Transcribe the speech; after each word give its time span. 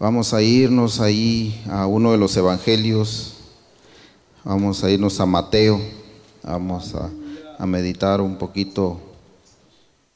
Vamos 0.00 0.32
a 0.32 0.40
irnos 0.40 1.00
ahí 1.00 1.60
a 1.68 1.88
uno 1.88 2.12
de 2.12 2.18
los 2.18 2.36
evangelios, 2.36 3.34
vamos 4.44 4.84
a 4.84 4.90
irnos 4.92 5.18
a 5.18 5.26
Mateo, 5.26 5.80
vamos 6.44 6.94
a, 6.94 7.66
meditar 7.66 8.20
un 8.20 8.38
poquito 8.38 9.00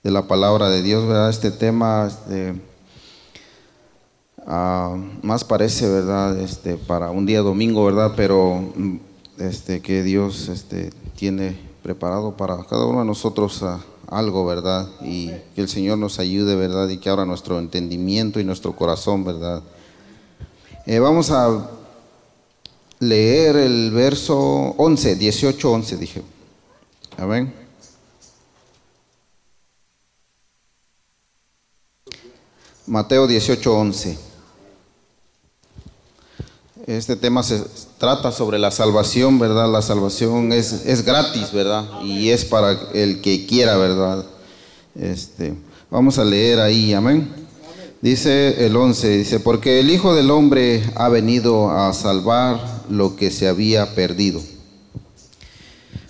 de 0.05 0.13
la 0.13 0.29
palabra 0.29 0.69
de 0.69 0.83
Dios, 0.83 1.05
¿verdad? 1.09 1.31
Este 1.31 1.51
tema 1.51 2.07
este, 2.07 2.55
ah, 4.47 4.97
más 5.21 5.43
parece, 5.43 5.89
¿verdad? 5.89 6.39
Este, 6.39 6.77
para 6.77 7.11
un 7.11 7.27
día 7.27 7.41
domingo, 7.41 7.85
¿verdad? 7.85 8.13
Pero 8.17 8.73
este, 9.39 9.83
que 9.83 10.05
Dios 10.05 10.49
este, 10.49 10.93
tiene 11.17 11.59
preparado 11.83 12.37
para 12.37 12.63
cada 12.67 12.87
uno 12.87 13.01
de 13.01 13.07
nosotros 13.07 13.65
algo, 14.13 14.45
¿verdad? 14.45 14.89
Y 15.01 15.29
que 15.55 15.63
el 15.63 15.69
Señor 15.69 15.99
nos 15.99 16.19
ayude, 16.19 16.55
¿verdad? 16.55 16.89
Y 16.89 16.99
que 16.99 17.09
abra 17.09 17.25
nuestro 17.25 17.59
entendimiento 17.59 18.39
y 18.39 18.45
nuestro 18.45 18.77
corazón, 18.77 19.25
¿verdad? 19.25 19.63
Eh, 20.87 20.99
vamos 20.99 21.31
a 21.31 21.71
leer 22.99 23.57
el 23.57 23.91
verso 23.91 24.37
11, 24.77 25.17
18, 25.17 25.73
11, 25.73 25.97
dije. 25.97 26.23
Amén. 27.17 27.53
Mateo 32.87 33.27
18, 33.27 33.75
11. 33.75 34.32
Este 36.87 37.15
tema 37.15 37.45
se 37.45 37.63
trata 37.99 38.33
sobre 38.33 38.59
la 38.59 38.73
salvación, 38.73 39.39
¿verdad? 39.39 39.71
La 39.71 39.83
salvación 39.83 40.53
es, 40.53 40.85
es 40.85 41.05
gratis, 41.05 41.53
¿verdad? 41.53 41.85
Y 42.03 42.31
es 42.31 42.45
para 42.45 42.73
el 42.93 43.21
que 43.21 43.47
quiera, 43.47 43.77
¿verdad? 43.77 44.25
Este, 44.97 45.55
vamos 45.91 46.19
a 46.19 46.25
leer 46.25 46.59
ahí, 46.59 46.93
amén. 46.93 47.29
Dice 48.01 48.67
el 48.67 48.77
11, 48.77 49.19
dice, 49.19 49.39
porque 49.39 49.79
el 49.79 49.91
Hijo 49.91 50.13
del 50.13 50.33
Hombre 50.33 50.83
ha 50.97 51.09
venido 51.09 51.71
a 51.71 51.93
salvar 51.93 52.61
lo 52.91 53.15
que 53.15 53.31
se 53.31 53.47
había 53.47 53.95
perdido. 53.95 54.41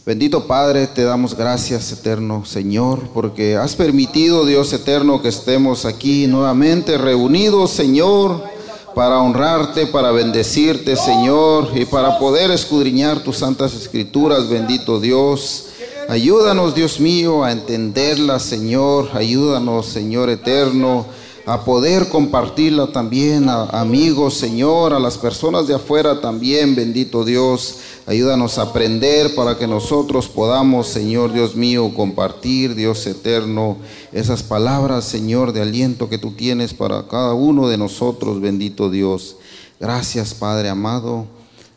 Bendito 0.06 0.46
Padre, 0.46 0.86
te 0.86 1.02
damos 1.02 1.36
gracias, 1.36 1.92
eterno 1.92 2.46
Señor, 2.46 3.10
porque 3.12 3.56
has 3.56 3.76
permitido, 3.76 4.46
Dios 4.46 4.72
eterno, 4.72 5.20
que 5.20 5.28
estemos 5.28 5.84
aquí 5.84 6.26
nuevamente 6.26 6.96
reunidos, 6.96 7.70
Señor, 7.70 8.42
para 8.94 9.20
honrarte, 9.20 9.86
para 9.86 10.12
bendecirte, 10.12 10.96
Señor, 10.96 11.70
y 11.74 11.84
para 11.84 12.18
poder 12.18 12.50
escudriñar 12.50 13.20
tus 13.20 13.38
santas 13.38 13.74
escrituras, 13.74 14.48
bendito 14.48 15.00
Dios. 15.00 15.66
Ayúdanos, 16.08 16.74
Dios 16.74 17.00
mío, 17.00 17.44
a 17.44 17.52
entenderlas, 17.52 18.42
Señor. 18.42 19.10
Ayúdanos, 19.14 19.86
Señor 19.86 20.30
eterno 20.30 21.06
a 21.44 21.64
poder 21.64 22.08
compartirla 22.08 22.92
también 22.92 23.48
a 23.48 23.64
amigos, 23.80 24.34
Señor, 24.34 24.92
a 24.92 25.00
las 25.00 25.18
personas 25.18 25.66
de 25.66 25.74
afuera 25.74 26.20
también, 26.20 26.74
bendito 26.74 27.24
Dios. 27.24 27.78
Ayúdanos 28.06 28.58
a 28.58 28.62
aprender 28.62 29.34
para 29.34 29.56
que 29.58 29.66
nosotros 29.66 30.28
podamos, 30.28 30.88
Señor 30.88 31.32
Dios 31.32 31.56
mío, 31.56 31.92
compartir, 31.94 32.74
Dios 32.74 33.06
eterno, 33.06 33.78
esas 34.12 34.42
palabras, 34.42 35.04
Señor, 35.04 35.52
de 35.52 35.62
aliento 35.62 36.08
que 36.08 36.18
tú 36.18 36.32
tienes 36.32 36.74
para 36.74 37.06
cada 37.08 37.34
uno 37.34 37.68
de 37.68 37.78
nosotros, 37.78 38.40
bendito 38.40 38.90
Dios. 38.90 39.36
Gracias, 39.80 40.34
Padre 40.34 40.68
amado. 40.68 41.26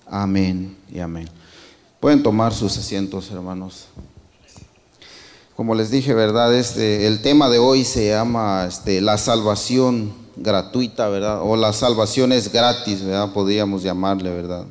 Amén 0.08 0.76
y 0.94 1.00
amén. 1.00 1.30
Pueden 2.00 2.22
tomar 2.22 2.54
sus 2.54 2.78
asientos, 2.78 3.32
hermanos. 3.32 3.88
Como 5.56 5.74
les 5.74 5.90
dije, 5.90 6.14
¿verdad? 6.14 6.54
Este, 6.54 7.08
el 7.08 7.22
tema 7.22 7.50
de 7.50 7.60
hoy 7.60 7.86
se 7.86 8.10
llama 8.10 8.66
este, 8.68 9.00
la 9.00 9.18
salvación 9.18 10.12
gratuita, 10.36 11.08
¿verdad? 11.08 11.40
O 11.44 11.56
la 11.56 11.72
salvación 11.72 12.34
es 12.34 12.52
gratis, 12.52 13.02
¿verdad? 13.02 13.32
Podríamos 13.32 13.82
llamarle, 13.82 14.32
¿verdad? 14.32 14.66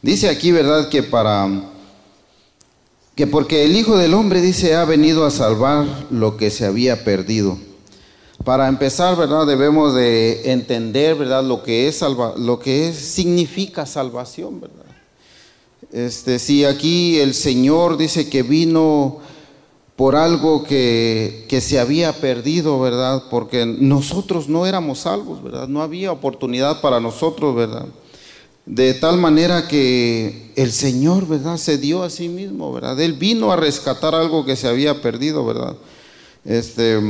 Dice 0.00 0.28
aquí, 0.28 0.52
¿verdad? 0.52 0.88
Que 0.88 1.02
para 1.02 1.48
que 3.16 3.26
porque 3.26 3.64
el 3.64 3.74
Hijo 3.74 3.96
del 3.96 4.14
Hombre 4.14 4.40
dice 4.40 4.76
ha 4.76 4.84
venido 4.84 5.26
a 5.26 5.32
salvar 5.32 5.84
lo 6.10 6.36
que 6.36 6.52
se 6.52 6.64
había 6.64 7.02
perdido. 7.02 7.58
Para 8.44 8.68
empezar, 8.68 9.16
¿verdad? 9.16 9.48
Debemos 9.48 9.96
de 9.96 10.52
entender, 10.52 11.16
¿verdad? 11.16 11.42
Lo 11.42 11.64
que 11.64 11.88
es 11.88 11.98
salva, 11.98 12.34
lo 12.36 12.60
que 12.60 12.90
es, 12.90 12.96
significa 12.96 13.84
salvación, 13.84 14.60
¿verdad? 14.60 14.86
Este, 15.90 16.38
si 16.38 16.64
aquí 16.64 17.18
el 17.18 17.34
Señor 17.34 17.96
dice 17.96 18.30
que 18.30 18.44
vino 18.44 19.18
por 19.98 20.14
algo 20.14 20.62
que, 20.62 21.58
se 21.60 21.80
había 21.80 22.12
perdido, 22.12 22.78
¿verdad? 22.78 23.24
Porque 23.28 23.66
nosotros 23.66 24.48
no 24.48 24.64
éramos 24.64 25.00
salvos, 25.00 25.42
¿verdad? 25.42 25.66
No 25.66 25.82
había 25.82 26.12
oportunidad 26.12 26.80
para 26.80 27.00
nosotros, 27.00 27.56
¿verdad? 27.56 27.84
De 28.64 28.94
tal 28.94 29.18
manera 29.18 29.66
que 29.66 30.52
el 30.54 30.70
Señor, 30.70 31.26
¿verdad? 31.26 31.56
Se 31.56 31.78
dio 31.78 32.04
a 32.04 32.10
sí 32.10 32.28
mismo, 32.28 32.72
¿verdad? 32.72 33.00
Él 33.00 33.14
vino 33.14 33.50
a 33.50 33.56
rescatar 33.56 34.14
algo 34.14 34.44
que 34.44 34.54
se 34.54 34.68
había 34.68 35.02
perdido, 35.02 35.44
¿verdad? 35.44 35.74
Este, 36.44 37.00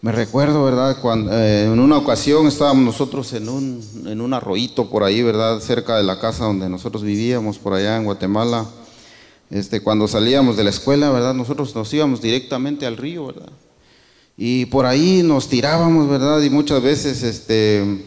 me 0.00 0.10
recuerdo, 0.10 0.64
¿verdad? 0.64 0.96
Cuando 1.00 1.32
eh, 1.32 1.66
en 1.66 1.78
una 1.78 1.98
ocasión 1.98 2.48
estábamos 2.48 2.84
nosotros 2.84 3.32
en 3.32 3.48
un, 3.48 3.80
en 4.06 4.20
un 4.20 4.34
arroyito 4.34 4.90
por 4.90 5.04
ahí, 5.04 5.22
¿verdad? 5.22 5.60
Cerca 5.60 5.98
de 5.98 6.02
la 6.02 6.18
casa 6.18 6.46
donde 6.46 6.68
nosotros 6.68 7.04
vivíamos, 7.04 7.60
por 7.60 7.74
allá 7.74 7.96
en 7.96 8.06
Guatemala. 8.06 8.66
Este, 9.52 9.82
cuando 9.82 10.08
salíamos 10.08 10.56
de 10.56 10.64
la 10.64 10.70
escuela, 10.70 11.10
¿verdad? 11.10 11.34
Nosotros 11.34 11.74
nos 11.74 11.92
íbamos 11.92 12.22
directamente 12.22 12.86
al 12.86 12.96
río, 12.96 13.26
¿verdad? 13.26 13.50
Y 14.34 14.64
por 14.66 14.86
ahí 14.86 15.22
nos 15.22 15.48
tirábamos, 15.48 16.08
¿verdad? 16.08 16.40
Y 16.40 16.48
muchas 16.48 16.82
veces 16.82 17.22
este, 17.22 18.02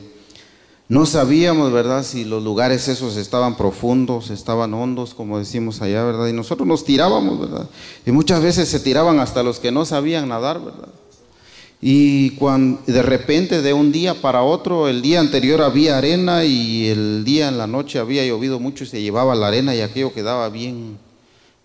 no 0.89 1.05
sabíamos, 1.05 1.71
¿verdad? 1.71 2.03
Si 2.03 2.25
los 2.25 2.43
lugares 2.43 2.87
esos 2.87 3.15
estaban 3.15 3.57
profundos, 3.57 4.31
estaban 4.31 4.73
hondos, 4.73 5.13
como 5.13 5.37
decimos 5.37 5.83
allá, 5.83 6.03
¿verdad? 6.03 6.27
Y 6.27 6.33
nosotros 6.33 6.67
nos 6.67 6.83
tirábamos, 6.83 7.39
¿verdad? 7.39 7.69
Y 8.07 8.11
muchas 8.11 8.41
veces 8.41 8.67
se 8.67 8.79
tiraban 8.79 9.19
hasta 9.19 9.43
los 9.43 9.59
que 9.59 9.71
no 9.71 9.85
sabían 9.85 10.27
nadar, 10.27 10.59
¿verdad? 10.59 10.89
Y 11.79 12.31
cuando 12.31 12.81
de 12.87 13.03
repente 13.03 13.61
de 13.61 13.71
un 13.71 13.91
día 13.91 14.19
para 14.19 14.41
otro, 14.41 14.87
el 14.87 15.03
día 15.03 15.19
anterior 15.19 15.61
había 15.61 15.99
arena 15.99 16.43
y 16.43 16.87
el 16.87 17.23
día 17.23 17.49
en 17.49 17.59
la 17.59 17.67
noche 17.67 17.99
había 17.99 18.25
llovido 18.25 18.59
mucho 18.59 18.83
y 18.83 18.87
se 18.87 19.03
llevaba 19.03 19.35
la 19.35 19.49
arena 19.49 19.75
y 19.75 19.81
aquello 19.81 20.11
quedaba 20.11 20.49
bien, 20.49 20.97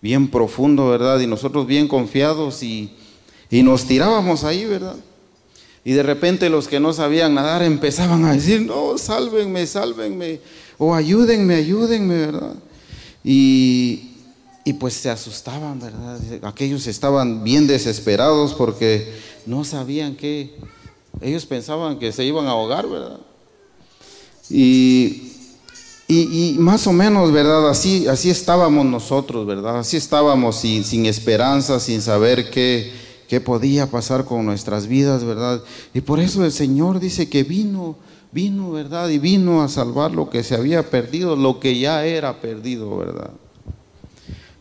bien 0.01 0.29
profundo, 0.29 0.89
¿verdad? 0.89 1.21
Y 1.21 1.27
nosotros 1.27 1.67
bien 1.67 1.89
confiados 1.89 2.63
y, 2.63 2.93
nos 3.51 3.85
tirábamos 3.85 4.45
ahí, 4.45 4.65
¿verdad? 4.65 4.97
Y 5.85 5.93
de 5.93 6.03
repente 6.03 6.49
los 6.51 6.69
que 6.69 6.79
no 6.79 6.93
sabían 6.93 7.35
nadar 7.35 7.63
empezaban 7.63 8.25
a 8.25 8.33
decir, 8.33 8.63
no, 8.63 8.97
sálvenme, 8.97 9.67
sálvenme, 9.67 10.41
o 10.79 10.95
ayúdenme, 10.95 11.55
ayúdenme, 11.55 12.15
¿verdad? 12.15 12.55
Y, 13.25 14.11
y 14.65 14.73
pues 14.75 14.95
se 14.95 15.11
asustaban, 15.11 15.81
¿verdad? 15.81 16.21
Aquellos 16.43 16.87
estaban 16.87 17.43
bien 17.43 17.67
desesperados 17.67 18.55
porque 18.55 19.13
no 19.47 19.65
sabían 19.65 20.17
qué. 20.17 20.55
Ellos 21.21 21.45
pensaban 21.45 21.99
que 21.99 22.13
se 22.13 22.25
iban 22.25 22.47
a 22.47 22.51
ahogar, 22.51 22.89
¿verdad? 22.89 23.21
Y 24.49 25.30
y, 26.13 26.57
más 26.59 26.87
o 26.87 26.93
menos, 26.93 27.31
¿verdad? 27.31 27.69
Así, 27.69 28.09
así 28.09 28.31
estábamos 28.31 28.85
nosotros, 28.85 29.47
¿verdad? 29.47 29.79
Así 29.79 29.97
estábamos 29.97 30.57
sin, 30.57 30.83
sin 30.83 31.07
esperanza, 31.07 31.79
sin 31.79 32.03
saber 32.03 32.51
qué, 32.51 32.93
qué 33.29 33.41
podía 33.41 33.87
pasar 33.87 34.25
con 34.25 34.45
nuestras 34.45 34.89
vidas, 34.89 35.23
¿verdad? 35.23 35.63
Y 35.95 36.01
por 36.01 36.19
eso 36.19 36.45
el 36.45 36.51
Señor 36.51 36.99
dice 36.99 37.29
que 37.29 37.45
vino, 37.45 37.97
vino, 38.33 38.73
¿verdad? 38.73 39.09
Y 39.09 39.19
vino 39.19 39.63
a 39.63 39.69
salvar 39.69 40.11
lo 40.11 40.31
que 40.31 40.43
se 40.43 40.57
había 40.57 40.91
perdido, 40.91 41.37
lo 41.37 41.61
que 41.61 41.79
ya 41.79 42.05
era 42.05 42.41
perdido, 42.41 42.97
¿verdad? 42.97 43.31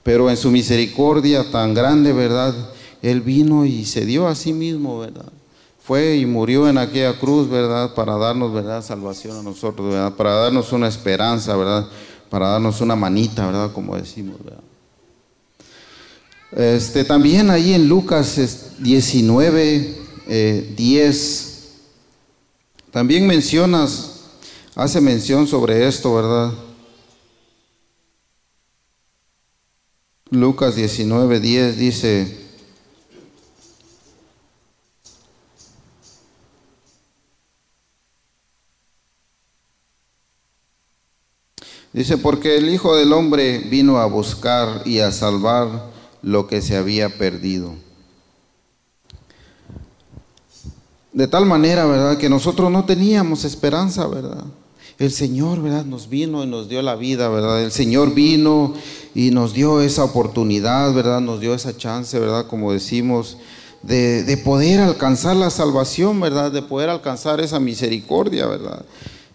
Pero 0.04 0.30
en 0.30 0.38
su 0.38 0.52
misericordia 0.52 1.50
tan 1.52 1.74
grande, 1.74 2.14
¿verdad? 2.14 2.54
Él 3.02 3.22
vino 3.22 3.66
y 3.66 3.86
se 3.86 4.06
dio 4.06 4.28
a 4.28 4.36
sí 4.36 4.54
mismo, 4.54 5.00
¿verdad? 5.00 5.31
Fue 5.90 6.18
y 6.18 6.28
murió 6.28 6.70
en 6.70 6.78
aquella 6.78 7.18
cruz, 7.18 7.50
¿verdad? 7.50 7.96
Para 7.96 8.16
darnos, 8.16 8.54
¿verdad? 8.54 8.86
Salvación 8.86 9.38
a 9.38 9.42
nosotros, 9.42 9.92
¿verdad? 9.92 10.13
Para 10.13 10.34
darnos 10.36 10.72
una 10.72 10.88
esperanza, 10.88 11.56
¿verdad? 11.58 11.88
Para 12.30 12.50
darnos 12.50 12.80
una 12.81 12.96
manita, 12.96 13.48
¿verdad? 13.48 13.72
Como 13.74 13.96
decimos, 13.96 14.36
¿verdad? 14.44 14.62
Este, 16.52 17.04
también 17.04 17.50
ahí 17.50 17.74
en 17.74 17.90
Lucas 17.90 18.75
19, 18.78 19.98
10, 20.78 20.78
eh, 20.78 21.90
también 22.92 23.25
mencionas, 23.25 24.12
hace 24.75 25.02
mención 25.02 25.48
sobre 25.48 25.88
esto, 25.88 26.13
¿verdad? 26.13 26.54
Lucas 30.30 30.75
19, 30.75 31.40
10 31.40 31.80
dice, 31.80 32.38
Dice, 41.94 42.18
porque 42.18 42.57
el 42.57 42.69
Hijo 42.69 42.95
del 42.95 43.13
Hombre 43.13 43.59
vino 43.59 43.97
a 43.97 44.06
buscar 44.06 44.83
y 44.86 45.00
a 45.00 45.12
salvar 45.12 45.89
lo 46.21 46.47
que 46.47 46.62
se 46.62 46.77
había 46.77 47.09
perdido. 47.09 47.74
de 51.19 51.27
tal 51.27 51.45
manera, 51.45 51.86
¿verdad? 51.86 52.18
Que 52.18 52.30
nosotros 52.30 52.71
no 52.71 52.86
teníamos 52.86 53.44
esperanza, 53.44 54.07
¿verdad? 54.07 54.45
El 54.97 55.12
Señor, 55.12 55.62
¿verdad? 55.62 55.86
Nos 55.86 56.09
vino 56.09 56.44
y 56.44 56.47
nos 56.47 56.69
dio 56.69 56.81
la 56.81 56.95
vida, 56.95 57.30
¿verdad? 57.30 57.62
El 57.63 57.71
Señor 57.71 58.13
vino 58.13 58.74
y 59.15 59.31
nos 59.31 59.53
dio 59.53 59.81
esa 59.81 60.03
oportunidad, 60.03 60.94
¿verdad? 60.94 61.21
Nos 61.21 61.39
dio 61.39 61.53
esa 61.53 61.75
chance, 61.75 62.18
¿verdad? 62.19 62.47
Como 62.47 62.71
decimos, 62.71 63.38
de, 63.81 64.24
de 64.24 64.38
poder 64.38 64.80
alcanzar 64.81 65.36
la 65.36 65.50
salvación, 65.50 66.19
¿verdad? 66.19 66.51
De 66.51 66.62
poder 66.62 66.89
alcanzar 66.89 67.39
esa 67.41 67.59
misericordia, 67.59 68.45
¿verdad? 68.45 68.86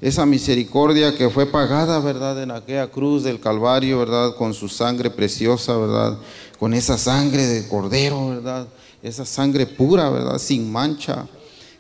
Esa 0.05 0.27
misericordia 0.27 1.17
que 1.17 1.31
fue 1.31 1.47
pagada, 1.47 1.99
¿verdad? 1.99 2.43
En 2.43 2.51
aquella 2.51 2.89
cruz 2.89 3.23
del 3.23 3.41
Calvario, 3.41 4.01
¿verdad? 4.01 4.37
Con 4.37 4.53
su 4.53 4.69
sangre 4.69 5.09
preciosa, 5.09 5.79
¿verdad? 5.79 6.19
Con 6.59 6.75
esa 6.75 6.99
sangre 6.99 7.47
de 7.47 7.67
cordero, 7.67 8.29
¿verdad? 8.29 8.69
Esa 9.03 9.25
sangre 9.25 9.65
pura, 9.65 10.11
¿verdad? 10.11 10.37
Sin 10.37 10.71
mancha 10.71 11.27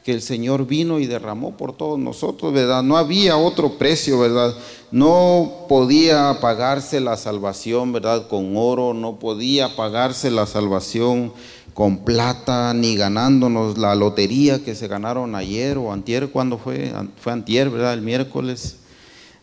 que 0.02 0.14
el 0.14 0.22
Señor 0.22 0.66
vino 0.66 1.00
y 1.00 1.06
derramó 1.06 1.58
por 1.58 1.76
todos 1.76 1.98
nosotros, 1.98 2.54
¿verdad? 2.54 2.82
No 2.82 2.96
había 2.96 3.36
otro 3.36 3.76
precio, 3.76 4.18
¿verdad? 4.18 4.54
No 4.90 5.66
podía 5.68 6.38
pagarse 6.40 7.00
la 7.00 7.18
salvación, 7.18 7.92
¿verdad? 7.92 8.26
Con 8.28 8.56
oro, 8.56 8.94
no 8.94 9.18
podía 9.18 9.76
pagarse 9.76 10.30
la 10.30 10.46
salvación 10.46 11.30
con 11.74 12.04
plata, 12.04 12.72
ni 12.72 12.96
ganándonos 12.96 13.76
la 13.76 13.94
lotería 13.94 14.64
que 14.64 14.74
se 14.74 14.88
ganaron 14.88 15.34
ayer 15.34 15.76
o 15.76 15.92
antier, 15.92 16.30
cuando 16.30 16.56
fue? 16.56 16.92
Fue 17.20 17.32
antier, 17.32 17.68
¿verdad? 17.68 17.92
El 17.92 18.00
miércoles. 18.00 18.76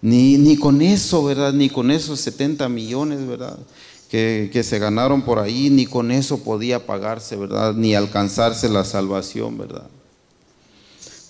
Ni, 0.02 0.38
ni 0.38 0.58
con 0.58 0.82
eso, 0.82 1.24
¿verdad? 1.24 1.54
Ni 1.54 1.70
con 1.70 1.92
esos 1.92 2.20
70 2.22 2.68
millones, 2.70 3.28
¿verdad? 3.28 3.60
Que, 4.10 4.50
que 4.52 4.64
se 4.64 4.80
ganaron 4.80 5.22
por 5.22 5.38
ahí, 5.38 5.70
ni 5.70 5.86
con 5.86 6.12
eso 6.12 6.44
podía 6.44 6.88
pagarse, 6.88 7.36
¿verdad? 7.36 7.76
Ni 7.76 7.94
alcanzarse 7.94 8.68
la 8.68 8.84
salvación, 8.84 9.58
¿verdad? 9.60 9.88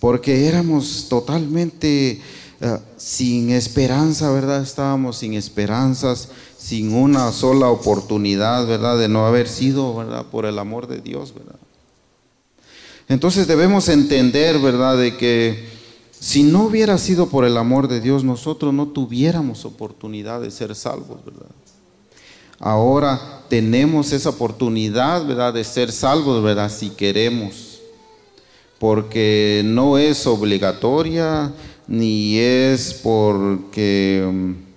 porque 0.02 0.48
éramos 0.48 1.06
totalmente 1.10 2.20
eh, 2.60 2.78
sin 2.98 3.52
esperanza, 3.52 4.32
¿verdad? 4.32 4.64
Estábamos 4.64 5.20
sin 5.20 5.36
esperanzas, 5.36 6.30
sin 6.62 6.94
una 6.94 7.32
sola 7.32 7.70
oportunidad, 7.70 8.68
¿verdad? 8.68 9.00
De 9.00 9.08
no 9.08 9.26
haber 9.26 9.48
sido, 9.48 9.96
¿verdad? 9.96 10.26
Por 10.26 10.46
el 10.46 10.60
amor 10.60 10.88
de 10.88 11.02
Dios, 11.02 11.34
¿verdad? 11.34 11.56
Entonces 13.10 13.48
debemos 13.48 13.90
entender, 13.90 14.60
¿verdad? 14.60 14.98
De 14.98 15.18
que 15.18 15.68
si 16.12 16.44
no 16.44 16.66
hubiera 16.66 17.00
sido 17.00 17.30
por 17.30 17.46
el 17.46 17.58
amor 17.58 17.88
de 17.88 18.00
Dios, 18.00 18.24
nosotros 18.24 18.74
no 18.74 18.90
tuviéramos 18.90 19.66
oportunidad 19.66 20.40
de 20.42 20.52
ser 20.52 20.76
salvos, 20.76 21.26
¿verdad? 21.26 21.50
Ahora 22.60 23.42
tenemos 23.50 24.14
esa 24.14 24.30
oportunidad, 24.30 25.26
¿verdad? 25.26 25.54
De 25.56 25.64
ser 25.64 25.92
salvos, 25.92 26.44
¿verdad? 26.44 26.72
Si 26.72 26.92
queremos 26.92 27.80
porque 28.78 29.62
no 29.66 29.98
es 29.98 30.26
obligatoria 30.26 31.52
ni 31.88 32.38
es 32.38 32.94
porque 32.94 34.28
mm, 34.32 34.71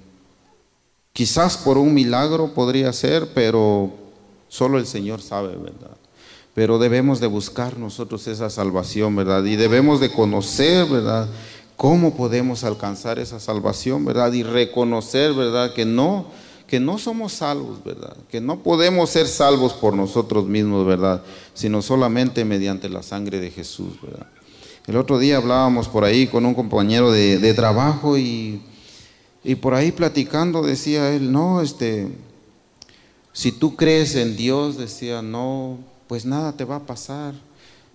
quizás 1.15 1.57
por 1.57 1.79
un 1.79 1.95
milagro 1.95 2.53
podría 2.53 2.93
ser, 2.93 3.33
pero 3.33 3.91
solo 4.49 4.79
el 4.79 4.87
Señor 4.87 5.23
sabe, 5.23 5.57
¿verdad? 5.57 5.97
Pero 6.53 6.79
debemos 6.79 7.21
de 7.21 7.27
buscar 7.27 7.79
nosotros 7.79 8.27
esa 8.27 8.51
salvación, 8.51 9.17
¿verdad? 9.17 9.43
Y 9.45 9.57
debemos 9.57 10.01
de 10.01 10.13
conocer, 10.13 10.85
¿verdad? 10.85 11.29
¿Cómo 11.77 12.15
podemos 12.15 12.63
alcanzar 12.63 13.19
esa 13.19 13.41
salvación, 13.41 14.05
¿verdad? 14.05 14.31
Y 14.35 14.43
reconocer, 14.43 15.33
¿verdad? 15.33 15.73
Que 15.73 15.87
no 15.87 16.27
que 16.67 16.81
no 16.81 16.99
somos 16.99 17.35
salvos, 17.35 17.85
¿verdad? 17.85 18.17
Que 18.31 18.41
no 18.41 18.63
podemos 18.63 19.11
ser 19.11 19.29
salvos 19.29 19.75
por 19.75 19.95
nosotros 19.95 20.47
mismos, 20.47 20.87
¿verdad? 20.87 21.23
Sino 21.53 21.83
solamente 21.83 22.45
mediante 22.45 22.89
la 22.89 23.03
sangre 23.03 23.39
de 23.39 23.51
Jesús, 23.51 24.01
¿verdad? 24.03 24.27
El 24.87 24.97
otro 24.97 25.19
día 25.19 25.37
hablábamos 25.37 25.89
por 25.89 26.05
ahí 26.05 26.27
con 26.27 26.45
un 26.45 26.55
compañero 26.55 27.11
de, 27.11 27.55
trabajo 27.55 28.19
y, 28.19 28.61
y, 29.45 29.55
por 29.57 29.75
ahí 29.75 29.93
platicando 29.93 30.63
decía 30.63 31.11
él, 31.11 31.31
no, 31.31 31.61
este, 31.61 32.09
si 33.33 33.53
tú 33.53 33.77
crees 33.77 34.15
en 34.15 34.37
Dios, 34.37 34.79
decía, 34.79 35.23
no, 35.23 35.79
pues 36.07 36.25
nada 36.25 36.57
te 36.57 36.65
va 36.65 36.77
a 36.77 36.87
pasar. 36.87 37.35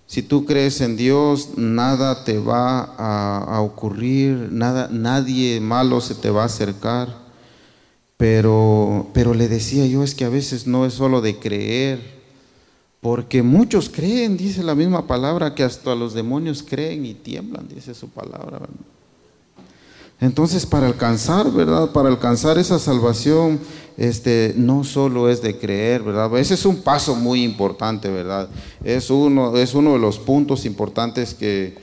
Si 0.06 0.22
tú 0.22 0.44
crees 0.44 0.80
en 0.80 0.96
Dios, 0.96 1.50
nada 1.56 2.24
te 2.24 2.38
va 2.38 2.80
a, 2.96 3.56
a 3.56 3.60
ocurrir, 3.60 4.48
nada, 4.50 4.88
nadie 4.90 5.60
malo 5.60 6.00
se 6.00 6.14
te 6.14 6.30
va 6.30 6.42
a 6.42 6.46
acercar. 6.46 7.20
Pero, 8.16 9.08
pero 9.14 9.32
le 9.32 9.48
decía 9.48 9.86
yo, 9.86 10.02
es 10.04 10.14
que 10.14 10.26
a 10.26 10.28
veces 10.28 10.66
no 10.66 10.84
es 10.84 10.92
solo 10.92 11.22
de 11.22 11.38
creer, 11.38 12.20
porque 13.00 13.42
muchos 13.42 13.88
creen, 13.88 14.36
dice 14.36 14.62
la 14.62 14.74
misma 14.74 15.06
palabra, 15.06 15.54
que 15.54 15.62
hasta 15.62 15.94
los 15.94 16.12
demonios 16.12 16.62
creen 16.62 17.06
y 17.06 17.14
tiemblan, 17.14 17.66
dice 17.66 17.94
su 17.94 18.10
palabra. 18.10 18.60
Entonces, 20.20 20.66
para 20.66 20.86
alcanzar, 20.86 21.50
¿verdad? 21.50 21.90
Para 21.92 22.08
alcanzar 22.08 22.58
esa 22.58 22.78
salvación, 22.78 23.58
este, 23.96 24.52
no 24.56 24.84
solo 24.84 25.30
es 25.30 25.40
de 25.40 25.58
creer, 25.58 26.02
¿verdad? 26.02 26.36
Ese 26.38 26.54
es 26.54 26.66
un 26.66 26.82
paso 26.82 27.14
muy 27.14 27.42
importante, 27.42 28.10
¿verdad? 28.10 28.48
Es 28.84 29.10
uno, 29.10 29.56
es 29.56 29.74
uno 29.74 29.94
de 29.94 29.98
los 29.98 30.18
puntos 30.18 30.66
importantes 30.66 31.32
que, 31.32 31.76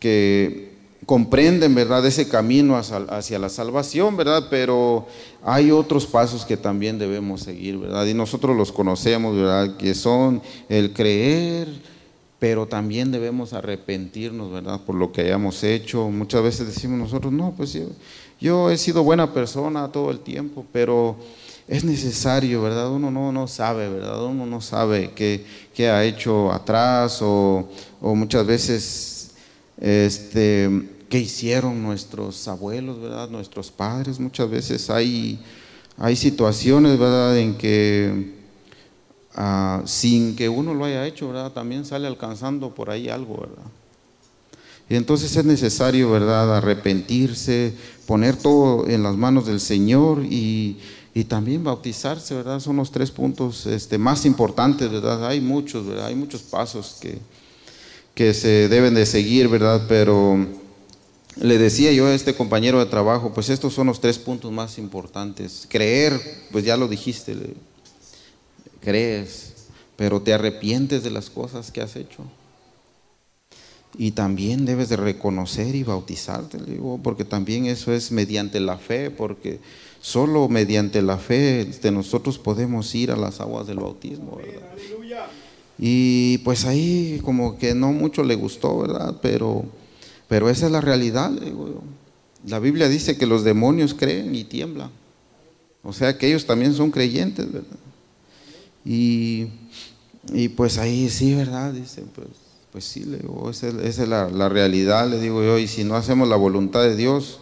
que 0.00 0.72
comprenden, 1.06 1.74
¿verdad?, 1.74 2.04
ese 2.04 2.28
camino 2.28 2.76
hacia 2.76 3.38
la 3.38 3.48
salvación, 3.48 4.16
¿verdad? 4.16 4.48
Pero 4.50 5.06
hay 5.44 5.70
otros 5.70 6.04
pasos 6.04 6.44
que 6.44 6.56
también 6.56 6.98
debemos 6.98 7.42
seguir, 7.42 7.78
¿verdad? 7.78 8.04
Y 8.06 8.12
nosotros 8.12 8.56
los 8.56 8.72
conocemos, 8.72 9.34
¿verdad? 9.34 9.76
Que 9.76 9.94
son 9.94 10.42
el 10.68 10.92
creer, 10.92 11.68
pero 12.38 12.66
también 12.66 13.10
debemos 13.10 13.52
arrepentirnos, 13.52 14.52
¿verdad? 14.52 14.80
Por 14.84 14.94
lo 14.94 15.10
que 15.10 15.22
hayamos 15.22 15.64
hecho. 15.64 16.08
Muchas 16.08 16.42
veces 16.42 16.66
decimos 16.68 16.98
nosotros, 16.98 17.32
no, 17.32 17.52
pues 17.56 17.76
yo, 18.40 18.70
he 18.70 18.78
sido 18.78 19.02
buena 19.02 19.32
persona 19.32 19.90
todo 19.90 20.10
el 20.12 20.20
tiempo, 20.20 20.64
pero 20.72 21.16
es 21.66 21.82
necesario, 21.82 22.62
¿verdad? 22.62 22.92
Uno 22.92 23.10
no, 23.10 23.32
no 23.32 23.48
sabe, 23.48 23.88
¿verdad? 23.88 24.24
Uno 24.24 24.46
no 24.46 24.60
sabe 24.60 25.10
qué, 25.16 25.44
qué 25.74 25.88
ha 25.88 26.04
hecho 26.04 26.52
atrás 26.52 27.18
o, 27.22 27.68
muchas 28.00 28.46
veces 28.46 29.32
este, 29.80 30.70
que 31.08 31.18
hicieron 31.18 31.82
nuestros 31.82 32.46
abuelos, 32.46 33.00
¿verdad? 33.00 33.28
Nuestros 33.28 33.72
padres. 33.72 34.20
Muchas 34.20 34.48
veces 34.48 34.88
hay, 34.90 35.40
hay 35.96 36.14
situaciones, 36.14 36.96
¿verdad? 36.96 37.36
En 37.36 37.58
que 37.58 38.37
ah, 39.38 39.82
sin 39.86 40.34
que 40.34 40.48
uno 40.48 40.74
lo 40.74 40.84
haya 40.84 41.06
hecho, 41.06 41.28
¿verdad? 41.28 41.52
También 41.52 41.84
sale 41.84 42.06
alcanzando 42.06 42.74
por 42.74 42.90
ahí 42.90 43.08
algo, 43.08 43.38
¿verdad? 43.38 43.70
Y 44.90 44.96
entonces 44.96 45.36
es 45.36 45.44
necesario, 45.44 46.10
¿verdad? 46.10 46.56
Arrepentirse, 46.56 47.74
poner 48.06 48.36
todo 48.36 48.88
en 48.88 49.02
las 49.02 49.16
manos 49.16 49.46
del 49.46 49.60
Señor 49.60 50.24
y, 50.24 50.78
y 51.14 51.24
también 51.24 51.62
bautizarse, 51.62 52.34
¿verdad? 52.34 52.58
Son 52.58 52.76
los 52.76 52.90
tres 52.90 53.10
puntos 53.10 53.66
este, 53.66 53.98
más 53.98 54.24
importantes, 54.24 54.90
¿verdad? 54.90 55.26
Hay 55.26 55.40
muchos, 55.40 55.86
¿verdad? 55.86 56.06
Hay 56.06 56.14
muchos 56.14 56.42
pasos 56.42 56.96
que, 57.00 57.18
que 58.14 58.34
se 58.34 58.68
deben 58.68 58.94
de 58.94 59.06
seguir, 59.06 59.48
¿verdad? 59.48 59.84
Pero 59.88 60.46
le 61.36 61.58
decía 61.58 61.92
yo 61.92 62.06
a 62.06 62.14
este 62.14 62.34
compañero 62.34 62.78
de 62.78 62.86
trabajo, 62.86 63.32
pues 63.32 63.48
estos 63.48 63.74
son 63.74 63.86
los 63.88 64.00
tres 64.00 64.18
puntos 64.18 64.50
más 64.50 64.78
importantes. 64.78 65.66
Creer, 65.68 66.18
pues 66.50 66.64
ya 66.64 66.76
lo 66.76 66.88
dijiste, 66.88 67.36
crees, 68.80 69.54
pero 69.96 70.22
te 70.22 70.32
arrepientes 70.32 71.02
de 71.02 71.10
las 71.10 71.30
cosas 71.30 71.70
que 71.70 71.80
has 71.80 71.96
hecho. 71.96 72.24
Y 73.96 74.12
también 74.12 74.64
debes 74.64 74.88
de 74.90 74.96
reconocer 74.96 75.74
y 75.74 75.82
bautizarte, 75.82 76.58
digo, 76.58 77.00
porque 77.02 77.24
también 77.24 77.66
eso 77.66 77.92
es 77.92 78.12
mediante 78.12 78.60
la 78.60 78.76
fe, 78.76 79.10
porque 79.10 79.60
solo 80.00 80.48
mediante 80.48 81.02
la 81.02 81.16
fe 81.16 81.64
de 81.64 81.90
nosotros 81.90 82.38
podemos 82.38 82.94
ir 82.94 83.10
a 83.10 83.16
las 83.16 83.40
aguas 83.40 83.66
del 83.66 83.78
bautismo, 83.78 84.36
¿verdad? 84.36 84.68
Y 85.78 86.38
pues 86.38 86.64
ahí 86.64 87.20
como 87.24 87.56
que 87.56 87.74
no 87.74 87.92
mucho 87.92 88.22
le 88.22 88.34
gustó, 88.34 88.78
¿verdad? 88.78 89.16
Pero 89.22 89.64
pero 90.28 90.50
esa 90.50 90.66
es 90.66 90.72
la 90.72 90.80
realidad. 90.80 91.32
La 92.46 92.58
Biblia 92.58 92.88
dice 92.88 93.16
que 93.16 93.26
los 93.26 93.44
demonios 93.44 93.94
creen 93.94 94.34
y 94.34 94.44
tiemblan. 94.44 94.90
O 95.82 95.92
sea 95.92 96.16
que 96.18 96.28
ellos 96.28 96.46
también 96.46 96.74
son 96.74 96.90
creyentes, 96.90 97.50
¿verdad? 97.50 97.78
Y, 98.90 100.48
pues 100.56 100.78
ahí 100.78 101.10
sí, 101.10 101.34
¿verdad? 101.34 101.72
Dice, 101.72 102.04
pues, 102.14 102.28
pues 102.72 102.84
sí, 102.84 103.04
le 103.04 103.18
digo, 103.18 103.50
esa, 103.50 103.68
es 103.68 103.98
la, 103.98 104.30
la, 104.30 104.48
realidad, 104.48 105.08
le 105.08 105.20
digo 105.20 105.42
yo. 105.42 105.58
Y 105.58 105.68
si 105.68 105.84
no 105.84 105.94
hacemos 105.94 106.26
la 106.26 106.36
voluntad 106.36 106.82
de 106.82 106.96
Dios, 106.96 107.40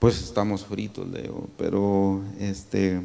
pues 0.00 0.20
estamos 0.20 0.64
fritos, 0.64 1.08
le 1.08 1.22
digo. 1.22 1.48
Pero 1.56 2.22
este, 2.40 3.02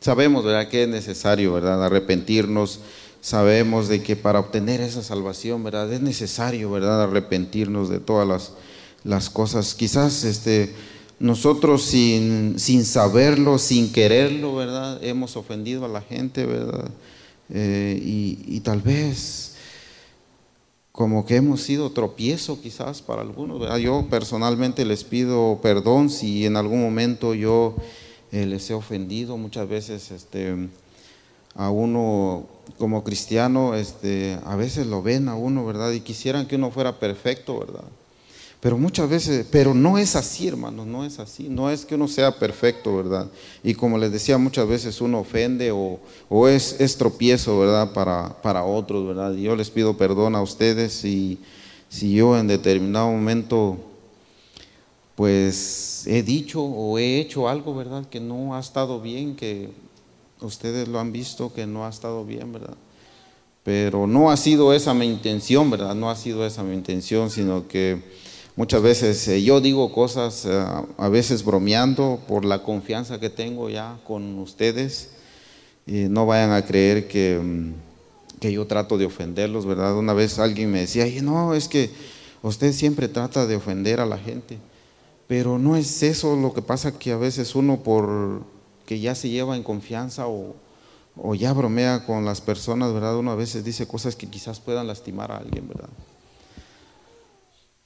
sabemos, 0.00 0.44
¿verdad? 0.44 0.68
Que 0.68 0.84
es 0.84 0.88
necesario, 0.88 1.52
¿verdad? 1.52 1.84
Arrepentirnos 1.84 2.80
sabemos 3.22 3.86
de 3.88 4.02
que 4.02 4.16
para 4.16 4.40
obtener 4.40 4.80
esa 4.80 5.02
salvación, 5.02 5.62
¿verdad? 5.62 5.90
Es 5.92 6.00
necesario, 6.02 6.70
¿verdad? 6.70 7.04
Arrepentirnos 7.04 7.88
de 7.88 8.00
todas 8.00 8.26
las, 8.26 8.52
las 9.04 9.30
cosas. 9.30 9.74
Quizás 9.74 10.24
este, 10.24 10.74
nosotros 11.22 11.84
sin, 11.84 12.58
sin, 12.58 12.84
saberlo, 12.84 13.56
sin 13.56 13.92
quererlo, 13.92 14.56
¿verdad? 14.56 15.02
Hemos 15.04 15.36
ofendido 15.36 15.84
a 15.84 15.88
la 15.88 16.00
gente, 16.00 16.44
¿verdad? 16.44 16.90
Eh, 17.48 18.00
y, 18.04 18.58
tal 18.60 18.80
vez 18.80 19.54
como 20.90 21.24
que 21.24 21.36
hemos 21.36 21.62
sido 21.62 21.92
tropiezo 21.92 22.60
quizás 22.60 23.02
para 23.02 23.22
algunos. 23.22 23.80
Yo 23.80 24.08
personalmente 24.10 24.84
les 24.84 25.04
pido 25.04 25.60
perdón 25.62 26.10
si 26.10 26.44
en 26.44 26.56
algún 26.56 26.82
momento 26.82 27.34
yo 27.34 27.76
eh, 28.32 28.44
les 28.44 28.68
he 28.68 28.74
ofendido. 28.74 29.36
Muchas 29.36 29.68
veces 29.68 30.10
este, 30.10 30.68
a 31.54 31.70
uno 31.70 32.46
como 32.78 33.04
cristiano, 33.04 33.76
este, 33.76 34.38
a 34.44 34.56
veces 34.56 34.88
lo 34.88 35.02
ven 35.02 35.28
a 35.28 35.36
uno, 35.36 35.64
¿verdad? 35.64 35.92
Y 35.92 36.00
quisieran 36.00 36.46
que 36.46 36.56
uno 36.56 36.72
fuera 36.72 36.98
perfecto, 36.98 37.60
¿verdad? 37.60 37.84
Pero 38.62 38.78
muchas 38.78 39.10
veces, 39.10 39.44
pero 39.50 39.74
no 39.74 39.98
es 39.98 40.14
así, 40.14 40.46
hermanos, 40.46 40.86
no 40.86 41.04
es 41.04 41.18
así. 41.18 41.48
No 41.48 41.68
es 41.68 41.84
que 41.84 41.96
uno 41.96 42.06
sea 42.06 42.38
perfecto, 42.38 42.96
¿verdad? 42.96 43.28
Y 43.64 43.74
como 43.74 43.98
les 43.98 44.12
decía, 44.12 44.38
muchas 44.38 44.68
veces 44.68 45.00
uno 45.00 45.18
ofende 45.18 45.72
o, 45.72 45.98
es, 46.48 46.80
es, 46.80 46.96
tropiezo, 46.96 47.58
¿verdad? 47.58 47.92
Para, 47.92 48.40
para 48.40 48.62
otros, 48.62 49.04
¿verdad? 49.04 49.34
Y 49.34 49.42
yo 49.42 49.56
les 49.56 49.68
pido 49.68 49.96
perdón 49.96 50.36
a 50.36 50.42
ustedes 50.42 50.92
si, 50.92 51.40
si 51.88 52.14
yo 52.14 52.38
en 52.38 52.46
determinado 52.46 53.10
momento, 53.10 53.78
pues 55.16 56.04
he 56.06 56.22
dicho 56.22 56.62
o 56.62 57.00
he 57.00 57.18
hecho 57.18 57.48
algo, 57.48 57.74
¿verdad? 57.74 58.08
Que 58.08 58.20
no 58.20 58.54
ha 58.54 58.60
estado 58.60 59.00
bien, 59.00 59.34
que 59.34 59.70
ustedes 60.40 60.86
lo 60.86 61.00
han 61.00 61.10
visto, 61.10 61.52
que 61.52 61.66
no 61.66 61.84
ha 61.84 61.88
estado 61.88 62.24
bien, 62.24 62.52
¿verdad? 62.52 62.76
Pero 63.64 64.06
no 64.06 64.30
ha 64.30 64.36
sido 64.36 64.72
esa 64.72 64.94
mi 64.94 65.06
intención, 65.06 65.68
¿verdad? 65.68 65.96
No 65.96 66.10
ha 66.10 66.14
sido 66.14 66.46
esa 66.46 66.62
mi 66.62 66.74
intención, 66.74 67.28
sino 67.28 67.66
que 67.66 68.21
Muchas 68.54 68.82
veces 68.82 69.26
eh, 69.28 69.42
yo 69.42 69.62
digo 69.62 69.90
cosas, 69.92 70.44
eh, 70.44 70.64
a 70.98 71.08
veces 71.08 71.42
bromeando 71.42 72.20
por 72.28 72.44
la 72.44 72.62
confianza 72.62 73.18
que 73.18 73.30
tengo 73.30 73.70
ya 73.70 73.98
con 74.06 74.38
ustedes. 74.38 75.12
Y 75.86 76.04
no 76.10 76.26
vayan 76.26 76.52
a 76.52 76.62
creer 76.62 77.08
que, 77.08 77.40
mm, 77.42 77.72
que 78.40 78.52
yo 78.52 78.66
trato 78.66 78.98
de 78.98 79.06
ofenderlos, 79.06 79.64
¿verdad? 79.64 79.96
Una 79.96 80.12
vez 80.12 80.38
alguien 80.38 80.70
me 80.70 80.80
decía, 80.80 81.06
no, 81.22 81.54
es 81.54 81.66
que 81.66 81.90
usted 82.42 82.72
siempre 82.72 83.08
trata 83.08 83.46
de 83.46 83.56
ofender 83.56 84.00
a 84.00 84.06
la 84.06 84.18
gente. 84.18 84.58
Pero 85.26 85.58
no 85.58 85.74
es 85.74 86.02
eso 86.02 86.36
lo 86.36 86.52
que 86.52 86.60
pasa 86.60 86.98
que 86.98 87.12
a 87.12 87.16
veces 87.16 87.54
uno 87.54 87.82
por 87.82 88.42
que 88.84 89.00
ya 89.00 89.14
se 89.14 89.30
lleva 89.30 89.56
en 89.56 89.62
confianza 89.62 90.26
o, 90.28 90.54
o 91.16 91.34
ya 91.34 91.54
bromea 91.54 92.04
con 92.04 92.26
las 92.26 92.42
personas, 92.42 92.92
¿verdad? 92.92 93.16
Uno 93.16 93.30
a 93.30 93.36
veces 93.36 93.64
dice 93.64 93.86
cosas 93.86 94.14
que 94.14 94.28
quizás 94.28 94.60
puedan 94.60 94.86
lastimar 94.86 95.32
a 95.32 95.38
alguien, 95.38 95.66
¿verdad? 95.68 95.88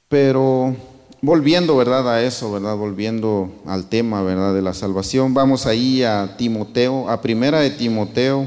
Pero 0.09 0.77
volviendo, 1.21 1.77
¿verdad? 1.77 2.09
A 2.09 2.23
eso, 2.23 2.53
¿verdad? 2.53 2.77
Volviendo 2.77 3.51
al 3.67 3.89
tema, 3.89 4.23
¿verdad? 4.23 4.55
De 4.55 4.63
la 4.63 4.75
salvación, 4.75 5.35
vamos 5.35 5.67
ahí 5.67 6.03
a 6.03 6.37
Timoteo, 6.37 7.09
a 7.11 7.21
primera 7.21 7.61
de 7.61 7.71
Timoteo. 7.71 8.47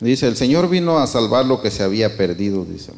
Dice, 0.00 0.26
el 0.26 0.36
Señor 0.36 0.68
vino 0.68 0.98
a 0.98 1.06
salvar 1.06 1.46
lo 1.46 1.62
que 1.62 1.70
se 1.70 1.82
había 1.82 2.16
perdido, 2.16 2.64
dice. 2.64 2.92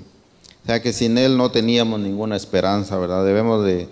O 0.65 0.67
sea 0.67 0.81
que 0.81 0.93
sin 0.93 1.19
Él 1.19 1.37
no 1.37 1.51
teníamos 1.51 2.01
ninguna 2.01 2.37
esperanza, 2.37 2.97
¿verdad? 2.97 3.25
Debemos 3.25 3.65
de, 3.65 3.89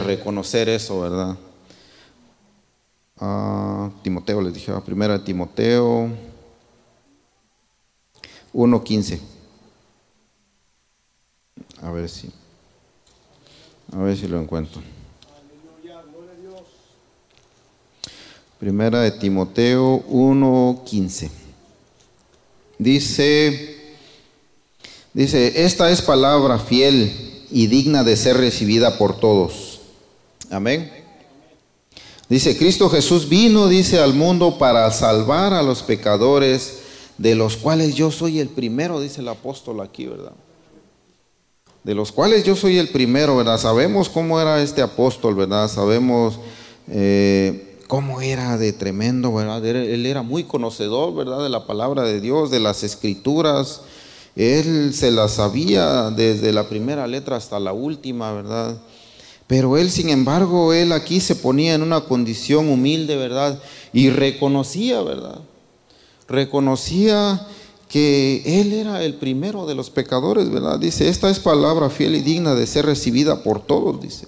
reconocer 0.00 0.68
eso, 0.68 1.00
¿verdad? 1.00 1.36
Ah, 3.18 3.90
Timoteo, 4.02 4.42
les 4.42 4.52
dije, 4.52 4.72
a 4.72 4.80
primera 4.80 5.16
de 5.16 5.24
Timoteo 5.24 6.08
1.15. 8.52 9.20
A 11.82 11.90
ver 11.90 12.08
si. 12.08 12.30
A 13.92 13.98
ver 13.98 14.16
si 14.16 14.28
lo 14.28 14.40
encuentro. 14.40 14.80
Primera 18.58 19.00
de 19.00 19.10
Timoteo 19.10 20.04
1:15. 20.08 21.30
Dice 22.78 23.78
Dice, 25.14 25.64
"Esta 25.64 25.90
es 25.90 26.00
palabra 26.00 26.58
fiel 26.58 27.44
y 27.50 27.66
digna 27.66 28.02
de 28.02 28.16
ser 28.16 28.38
recibida 28.38 28.96
por 28.96 29.20
todos." 29.20 29.80
Amén. 30.50 30.90
Dice, 32.30 32.56
Cristo 32.56 32.88
Jesús 32.88 33.28
vino, 33.28 33.68
dice, 33.68 33.98
al 33.98 34.14
mundo 34.14 34.56
para 34.56 34.90
salvar 34.90 35.52
a 35.52 35.62
los 35.62 35.82
pecadores, 35.82 36.78
de 37.18 37.34
los 37.34 37.58
cuales 37.58 37.94
yo 37.94 38.10
soy 38.10 38.38
el 38.38 38.48
primero, 38.48 39.00
dice 39.00 39.20
el 39.20 39.28
apóstol 39.28 39.80
aquí, 39.82 40.06
¿verdad? 40.06 40.32
De 41.84 41.94
los 41.94 42.12
cuales 42.12 42.44
yo 42.44 42.54
soy 42.54 42.78
el 42.78 42.88
primero, 42.88 43.36
¿verdad? 43.36 43.58
Sabemos 43.58 44.08
cómo 44.08 44.40
era 44.40 44.62
este 44.62 44.82
apóstol, 44.82 45.34
¿verdad? 45.34 45.68
Sabemos 45.68 46.38
eh, 46.88 47.76
cómo 47.88 48.20
era 48.20 48.56
de 48.56 48.72
tremendo, 48.72 49.34
¿verdad? 49.34 49.64
Él 49.66 50.06
era 50.06 50.22
muy 50.22 50.44
conocedor, 50.44 51.14
¿verdad? 51.14 51.42
De 51.42 51.48
la 51.48 51.66
palabra 51.66 52.02
de 52.02 52.20
Dios, 52.20 52.50
de 52.50 52.60
las 52.60 52.84
escrituras. 52.84 53.82
Él 54.36 54.94
se 54.94 55.10
las 55.10 55.32
sabía 55.32 56.10
desde 56.10 56.52
la 56.52 56.68
primera 56.68 57.06
letra 57.06 57.36
hasta 57.36 57.58
la 57.58 57.72
última, 57.72 58.32
¿verdad? 58.32 58.78
Pero 59.46 59.76
él, 59.76 59.90
sin 59.90 60.08
embargo, 60.08 60.72
él 60.72 60.92
aquí 60.92 61.20
se 61.20 61.34
ponía 61.34 61.74
en 61.74 61.82
una 61.82 62.02
condición 62.02 62.68
humilde, 62.68 63.16
¿verdad? 63.16 63.60
Y 63.92 64.08
reconocía, 64.08 65.02
¿verdad? 65.02 65.40
Reconocía 66.28 67.46
que 67.92 68.42
Él 68.46 68.72
era 68.72 69.04
el 69.04 69.16
primero 69.16 69.66
de 69.66 69.74
los 69.74 69.90
pecadores, 69.90 70.50
¿verdad? 70.50 70.78
Dice, 70.78 71.10
esta 71.10 71.28
es 71.28 71.38
palabra 71.38 71.90
fiel 71.90 72.14
y 72.14 72.22
digna 72.22 72.54
de 72.54 72.66
ser 72.66 72.86
recibida 72.86 73.42
por 73.42 73.60
todos, 73.60 74.00
dice. 74.00 74.26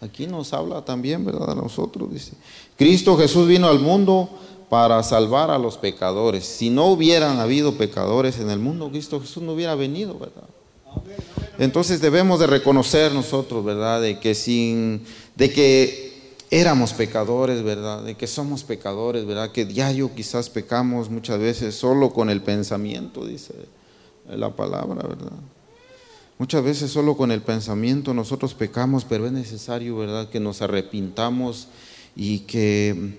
Aquí 0.00 0.26
nos 0.26 0.54
habla 0.54 0.82
también, 0.82 1.22
¿verdad? 1.22 1.50
A 1.50 1.54
nosotros, 1.54 2.10
dice. 2.10 2.32
Cristo 2.78 3.18
Jesús 3.18 3.46
vino 3.46 3.68
al 3.68 3.80
mundo 3.80 4.30
para 4.70 5.02
salvar 5.02 5.50
a 5.50 5.58
los 5.58 5.76
pecadores. 5.76 6.46
Si 6.46 6.70
no 6.70 6.86
hubieran 6.86 7.38
habido 7.38 7.76
pecadores 7.76 8.38
en 8.38 8.48
el 8.48 8.60
mundo, 8.60 8.88
Cristo 8.88 9.20
Jesús 9.20 9.42
no 9.42 9.52
hubiera 9.52 9.74
venido, 9.74 10.18
¿verdad? 10.18 10.48
Entonces 11.58 12.00
debemos 12.00 12.40
de 12.40 12.46
reconocer 12.46 13.12
nosotros, 13.12 13.62
¿verdad? 13.62 14.00
De 14.00 14.18
que 14.20 14.34
sin, 14.34 15.04
de 15.34 15.52
que 15.52 16.05
éramos 16.50 16.92
pecadores, 16.92 17.62
¿verdad? 17.62 18.02
De 18.04 18.14
que 18.14 18.26
somos 18.26 18.64
pecadores, 18.64 19.26
¿verdad? 19.26 19.50
Que 19.50 19.64
diario 19.64 20.14
quizás 20.14 20.50
pecamos 20.50 21.10
muchas 21.10 21.38
veces 21.38 21.74
solo 21.74 22.12
con 22.12 22.30
el 22.30 22.42
pensamiento, 22.42 23.26
dice 23.26 23.54
la 24.28 24.54
palabra, 24.54 25.06
¿verdad? 25.06 25.32
Muchas 26.38 26.62
veces 26.62 26.90
solo 26.90 27.16
con 27.16 27.30
el 27.30 27.40
pensamiento 27.40 28.12
nosotros 28.12 28.54
pecamos, 28.54 29.04
pero 29.04 29.26
es 29.26 29.32
necesario, 29.32 29.96
¿verdad? 29.96 30.28
Que 30.28 30.40
nos 30.40 30.60
arrepintamos 30.60 31.68
y 32.14 32.40
que 32.40 33.18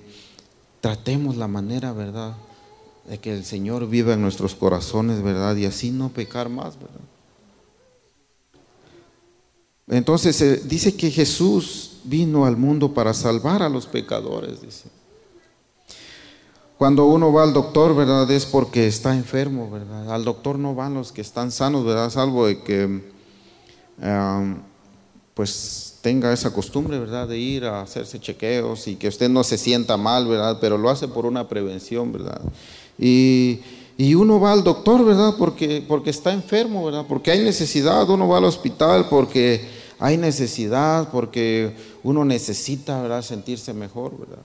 tratemos 0.82 1.36
la 1.36 1.48
manera, 1.48 1.94
¿verdad? 1.94 2.36
De 3.10 3.18
que 3.18 3.34
el 3.34 3.44
Señor 3.44 3.90
viva 3.90 4.14
en 4.14 4.22
nuestros 4.22 4.54
corazones, 4.54 5.24
¿verdad? 5.24 5.56
Y 5.56 5.66
así 5.66 5.92
no 5.92 6.10
pecar 6.10 6.50
más, 6.50 6.76
¿verdad? 6.76 7.02
Entonces 9.88 10.42
eh, 10.42 10.62
dice 10.66 10.96
que 10.96 11.10
Jesús 11.12 11.98
vino 12.04 12.46
al 12.46 12.58
mundo 12.58 12.94
para 12.94 13.14
salvar 13.14 13.64
a 13.64 13.70
los 13.70 13.86
pecadores, 13.86 14.62
dice. 14.62 14.90
Cuando 16.78 17.06
uno 17.06 17.34
va 17.34 17.44
al 17.44 17.54
doctor, 17.54 17.96
¿verdad? 17.96 18.30
Es 18.30 18.46
porque 18.46 18.86
está 18.86 19.16
enfermo, 19.16 19.72
¿verdad? 19.72 20.14
Al 20.14 20.24
doctor 20.24 20.60
no 20.60 20.76
van 20.76 20.94
los 20.94 21.12
que 21.12 21.22
están 21.22 21.52
sanos, 21.52 21.84
¿verdad? 21.84 22.12
Salvo 22.12 22.46
de 22.46 22.62
que, 22.62 23.02
pues, 25.34 25.96
tenga 26.02 26.32
esa 26.32 26.54
costumbre, 26.54 27.00
¿verdad? 27.00 27.28
De 27.28 27.40
ir 27.40 27.66
a 27.66 27.82
hacerse 27.82 28.20
chequeos 28.20 28.88
y 28.88 28.96
que 28.96 29.08
usted 29.08 29.28
no 29.28 29.44
se 29.44 29.58
sienta 29.58 29.98
mal, 29.98 30.28
¿verdad? 30.28 30.60
Pero 30.62 30.78
lo 30.78 30.92
hace 30.92 31.08
por 31.08 31.26
una 31.26 31.50
prevención, 31.50 32.12
¿verdad? 32.12 32.42
Y, 33.00 33.62
y 33.98 34.14
uno 34.14 34.40
va 34.40 34.54
al 34.54 34.64
doctor, 34.64 35.04
¿verdad? 35.04 35.34
Porque, 35.40 35.84
porque 35.88 36.12
está 36.12 36.32
enfermo, 36.32 36.86
¿verdad? 36.86 37.06
Porque 37.08 37.32
hay 37.32 37.40
necesidad, 37.40 38.08
uno 38.10 38.28
va 38.28 38.38
al 38.38 38.46
hospital 38.46 39.08
porque 39.10 39.68
hay 39.98 40.18
necesidad 40.18 41.10
porque 41.12 41.76
uno 42.04 42.24
necesita 42.24 43.02
¿verdad? 43.02 43.24
sentirse 43.24 43.74
mejor. 43.74 44.18
¿verdad? 44.20 44.44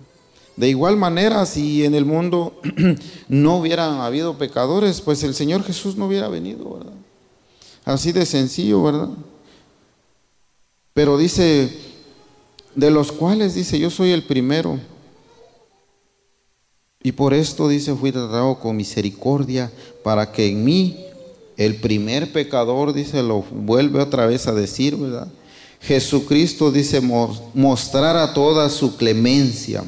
De 0.56 0.68
igual 0.68 0.96
manera, 0.96 1.44
si 1.44 1.84
en 1.84 1.94
el 1.94 2.06
mundo 2.06 2.60
no 3.28 3.58
hubieran 3.58 4.00
habido 4.00 4.38
pecadores, 4.38 5.02
pues 5.02 5.22
el 5.22 5.34
Señor 5.34 5.62
Jesús 5.64 5.96
no 5.96 6.06
hubiera 6.06 6.28
venido. 6.28 6.78
¿verdad? 6.78 6.94
Así 7.84 8.12
de 8.12 8.24
sencillo, 8.24 8.82
¿verdad? 8.82 9.08
Pero 10.94 11.18
dice, 11.18 11.78
de 12.74 12.90
los 12.90 13.12
cuales 13.12 13.54
dice, 13.54 13.78
yo 13.78 13.90
soy 13.90 14.12
el 14.12 14.24
primero. 14.24 14.78
Y 17.02 17.12
por 17.12 17.34
esto 17.34 17.68
dice, 17.68 17.94
fui 17.94 18.12
tratado 18.12 18.58
con 18.60 18.76
misericordia 18.76 19.70
para 20.04 20.30
que 20.30 20.48
en 20.48 20.64
mí 20.64 21.04
el 21.56 21.76
primer 21.76 22.32
pecador, 22.32 22.92
dice, 22.92 23.22
lo 23.22 23.42
vuelve 23.42 24.00
otra 24.00 24.26
vez 24.26 24.46
a 24.46 24.52
decir, 24.52 24.96
¿verdad? 24.96 25.28
Jesucristo 25.80 26.70
dice 26.70 27.00
mostrar 27.00 28.16
a 28.16 28.32
toda 28.32 28.68
su 28.70 28.96
clemencia, 28.96 29.82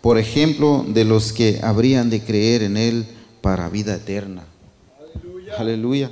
por 0.00 0.18
ejemplo, 0.18 0.84
de 0.86 1.04
los 1.04 1.32
que 1.32 1.58
habrían 1.62 2.10
de 2.10 2.22
creer 2.22 2.62
en 2.62 2.76
Él 2.76 3.06
para 3.40 3.68
vida 3.68 3.94
eterna. 3.96 4.44
Aleluya. 5.00 5.56
Aleluya. 5.58 6.10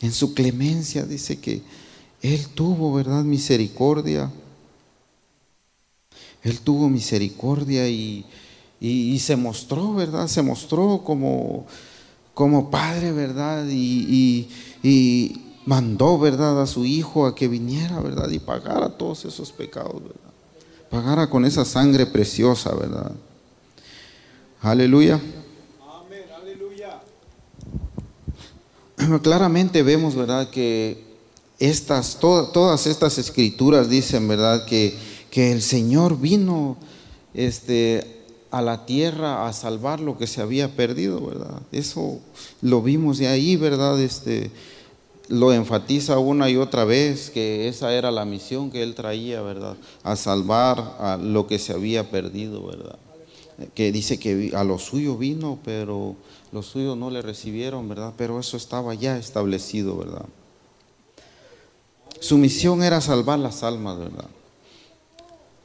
En 0.00 0.12
su 0.12 0.34
clemencia 0.34 1.02
dice 1.04 1.40
que 1.40 1.62
Él 2.22 2.46
tuvo, 2.54 2.94
¿verdad? 2.94 3.24
Misericordia. 3.24 4.30
Él 6.48 6.60
tuvo 6.60 6.88
misericordia 6.88 7.88
y, 7.88 8.24
y, 8.80 9.18
se 9.18 9.36
mostró, 9.36 9.94
¿verdad? 9.94 10.28
Se 10.28 10.42
mostró 10.42 11.02
como 11.04 11.66
como 12.38 12.70
padre, 12.70 13.10
¿verdad? 13.10 13.66
Y, 13.68 14.48
y, 14.80 15.42
mandó, 15.66 16.18
¿verdad? 16.20 16.62
A 16.62 16.66
su 16.66 16.84
hijo 16.84 17.26
a 17.26 17.34
que 17.34 17.48
viniera, 17.48 18.00
¿verdad? 18.00 18.30
Y 18.30 18.38
pagara 18.38 18.88
todos 18.90 19.24
esos 19.24 19.50
pecados, 19.50 20.00
¿verdad? 20.00 20.32
Pagara 20.88 21.28
con 21.28 21.44
esa 21.44 21.64
sangre 21.64 22.06
preciosa, 22.06 22.72
¿verdad? 22.76 23.10
Aleluya. 24.62 25.20
Amén, 25.80 26.22
aleluya. 26.40 27.00
Claramente 29.22 29.82
vemos, 29.82 30.14
¿verdad? 30.14 30.48
Que 30.48 31.04
estas, 31.58 32.18
todas 32.20 32.86
estas 32.86 33.18
escrituras 33.18 33.90
dicen, 33.90 34.28
¿verdad? 34.28 34.64
Que, 34.64 34.96
que 35.38 35.52
el 35.52 35.62
Señor 35.62 36.18
vino, 36.18 36.76
este, 37.32 38.24
a 38.50 38.60
la 38.60 38.86
tierra 38.86 39.46
a 39.46 39.52
salvar 39.52 40.00
lo 40.00 40.18
que 40.18 40.26
se 40.26 40.42
había 40.42 40.74
perdido, 40.74 41.24
¿verdad? 41.24 41.62
Eso 41.70 42.18
lo 42.60 42.82
vimos 42.82 43.18
de 43.18 43.28
ahí, 43.28 43.54
¿verdad? 43.54 44.00
Este, 44.00 44.50
lo 45.28 45.52
enfatiza 45.52 46.18
una 46.18 46.50
y 46.50 46.56
otra 46.56 46.84
vez 46.84 47.30
que 47.30 47.68
esa 47.68 47.94
era 47.94 48.10
la 48.10 48.24
misión 48.24 48.72
que 48.72 48.82
él 48.82 48.96
traía, 48.96 49.40
¿verdad? 49.40 49.76
A 50.02 50.16
salvar 50.16 50.96
a 50.98 51.16
lo 51.16 51.46
que 51.46 51.60
se 51.60 51.72
había 51.72 52.10
perdido, 52.10 52.66
¿verdad? 52.66 52.98
Que 53.76 53.92
dice 53.92 54.18
que 54.18 54.50
a 54.56 54.64
lo 54.64 54.80
suyo 54.80 55.16
vino, 55.16 55.60
pero 55.64 56.16
los 56.50 56.66
suyos 56.66 56.96
no 56.96 57.10
le 57.10 57.22
recibieron, 57.22 57.88
¿verdad? 57.88 58.12
Pero 58.18 58.40
eso 58.40 58.56
estaba 58.56 58.92
ya 58.94 59.16
establecido, 59.16 59.96
¿verdad? 59.98 60.26
Su 62.18 62.38
misión 62.38 62.82
era 62.82 63.00
salvar 63.00 63.38
las 63.38 63.62
almas, 63.62 64.00
¿verdad? 64.00 64.24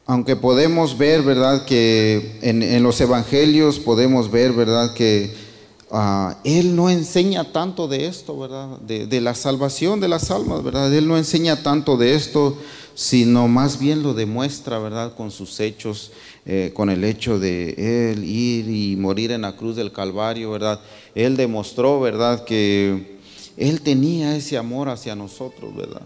Aunque 0.05 0.35
podemos 0.35 0.97
ver, 0.97 1.21
¿verdad? 1.21 1.65
Que 1.65 2.39
en, 2.41 2.83
los 2.83 2.99
evangelios 2.99 3.79
podemos 3.79 4.29
ver, 4.29 4.51
¿verdad? 4.51 4.93
Que 4.93 5.33
ah, 5.91 6.37
Él 6.43 6.75
no 6.75 6.89
enseña 6.89 7.51
tanto 7.51 7.87
de 7.87 8.07
esto, 8.07 8.37
¿verdad? 8.37 8.79
De, 8.79 9.21
la 9.21 9.33
salvación 9.33 10.01
de 10.01 10.09
las 10.09 10.29
almas, 10.29 10.63
¿verdad? 10.63 10.93
Él 10.93 11.07
no 11.07 11.17
enseña 11.17 11.63
tanto 11.63 11.95
de 11.95 12.15
esto, 12.15 12.57
sino 12.95 13.47
más 13.47 13.79
bien 13.79 14.03
lo 14.03 14.13
demuestra, 14.13 14.77
¿verdad? 14.77 15.15
Con 15.15 15.31
sus 15.31 15.59
hechos, 15.61 16.11
eh, 16.45 16.71
con 16.73 16.89
el 16.89 17.05
hecho 17.05 17.39
de 17.39 18.11
Él 18.11 18.25
ir 18.25 18.69
y 18.69 18.97
morir 18.97 19.31
en 19.31 19.43
la 19.43 19.55
cruz 19.55 19.77
del 19.77 19.93
Calvario, 19.93 20.51
¿verdad? 20.51 20.81
Él 21.15 21.37
demostró, 21.37 22.01
¿verdad? 22.01 22.43
Que 22.43 23.19
Él 23.55 23.79
tenía 23.81 24.35
ese 24.35 24.57
amor 24.57 24.89
hacia 24.89 25.15
nosotros, 25.15 25.73
¿verdad? 25.73 26.01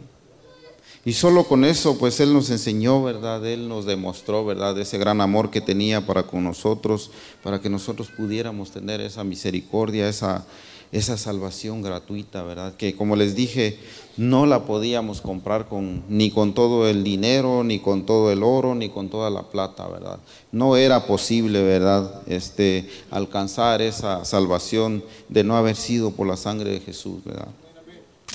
Y 1.08 1.14
solo 1.14 1.46
con 1.46 1.64
eso, 1.64 1.98
pues 1.98 2.20
Él 2.20 2.34
nos 2.34 2.50
enseñó, 2.50 3.02
¿verdad? 3.02 3.46
Él 3.46 3.70
nos 3.70 3.86
demostró, 3.86 4.44
¿verdad? 4.44 4.78
Ese 4.78 4.98
gran 4.98 5.22
amor 5.22 5.52
que 5.52 5.62
tenía 5.62 6.06
para 6.06 6.24
con 6.24 6.44
nosotros, 6.44 7.12
para 7.42 7.62
que 7.62 7.70
nosotros 7.70 8.10
pudiéramos 8.10 8.72
tener 8.72 9.00
esa 9.00 9.24
misericordia, 9.24 10.10
esa, 10.10 10.46
esa 10.92 11.16
salvación 11.16 11.82
gratuita, 11.82 12.44
¿verdad? 12.44 12.76
Que 12.76 12.94
como 12.94 13.16
les 13.16 13.36
dije, 13.36 13.80
no 14.18 14.46
la 14.46 14.66
podíamos 14.66 15.22
comprar 15.22 15.70
con, 15.70 16.04
ni 16.10 16.30
con 16.30 16.54
todo 16.54 16.90
el 16.90 17.06
dinero, 17.06 17.64
ni 17.64 17.80
con 17.80 18.06
todo 18.06 18.30
el 18.30 18.44
oro, 18.44 18.76
ni 18.76 18.90
con 18.90 19.08
toda 19.08 19.30
la 19.30 19.44
plata, 19.44 19.88
¿verdad? 19.88 20.20
No 20.52 20.76
era 20.76 21.08
posible, 21.08 21.64
¿verdad? 21.64 22.22
Este, 22.28 22.90
alcanzar 23.12 23.82
esa 23.82 24.26
salvación 24.26 25.06
de 25.30 25.46
no 25.46 25.56
haber 25.56 25.78
sido 25.78 26.12
por 26.12 26.28
la 26.28 26.36
sangre 26.36 26.72
de 26.72 26.82
Jesús, 26.82 27.24
¿verdad? 27.24 27.48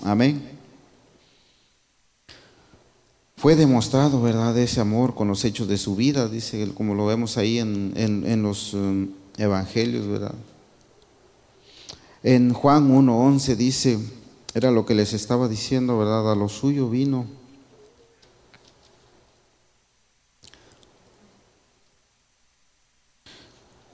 Amén 0.02 0.62
fue 3.43 3.57
demostrado, 3.57 4.23
¿verdad?, 4.23 4.57
ese 4.57 4.81
amor 4.81 5.17
con 5.17 5.27
los 5.27 5.45
hechos 5.45 5.67
de 5.67 5.77
su 5.77 5.97
vida, 5.97 6.29
dice, 6.29 6.73
como 6.75 6.95
lo 6.95 7.07
vemos 7.07 7.37
ahí 7.39 7.59
en, 7.59 8.41
los 8.41 8.73
um, 8.73 9.09
evangelios, 9.37 10.07
¿verdad? 10.07 10.35
En 12.23 12.53
Juan 12.53 12.89
1.11 12.89 13.57
dice, 13.57 13.99
era 14.55 14.71
lo 14.71 14.87
que 14.87 14.95
les 14.95 15.13
estaba 15.13 15.49
diciendo, 15.49 15.99
¿verdad? 15.99 16.31
A 16.31 16.37
lo 16.37 16.49
suyo 16.49 16.89
vino. 16.89 17.27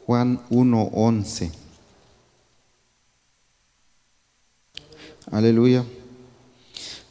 Juan 0.05 0.43
1.11. 0.51 1.51
Aleluya. 5.31 5.87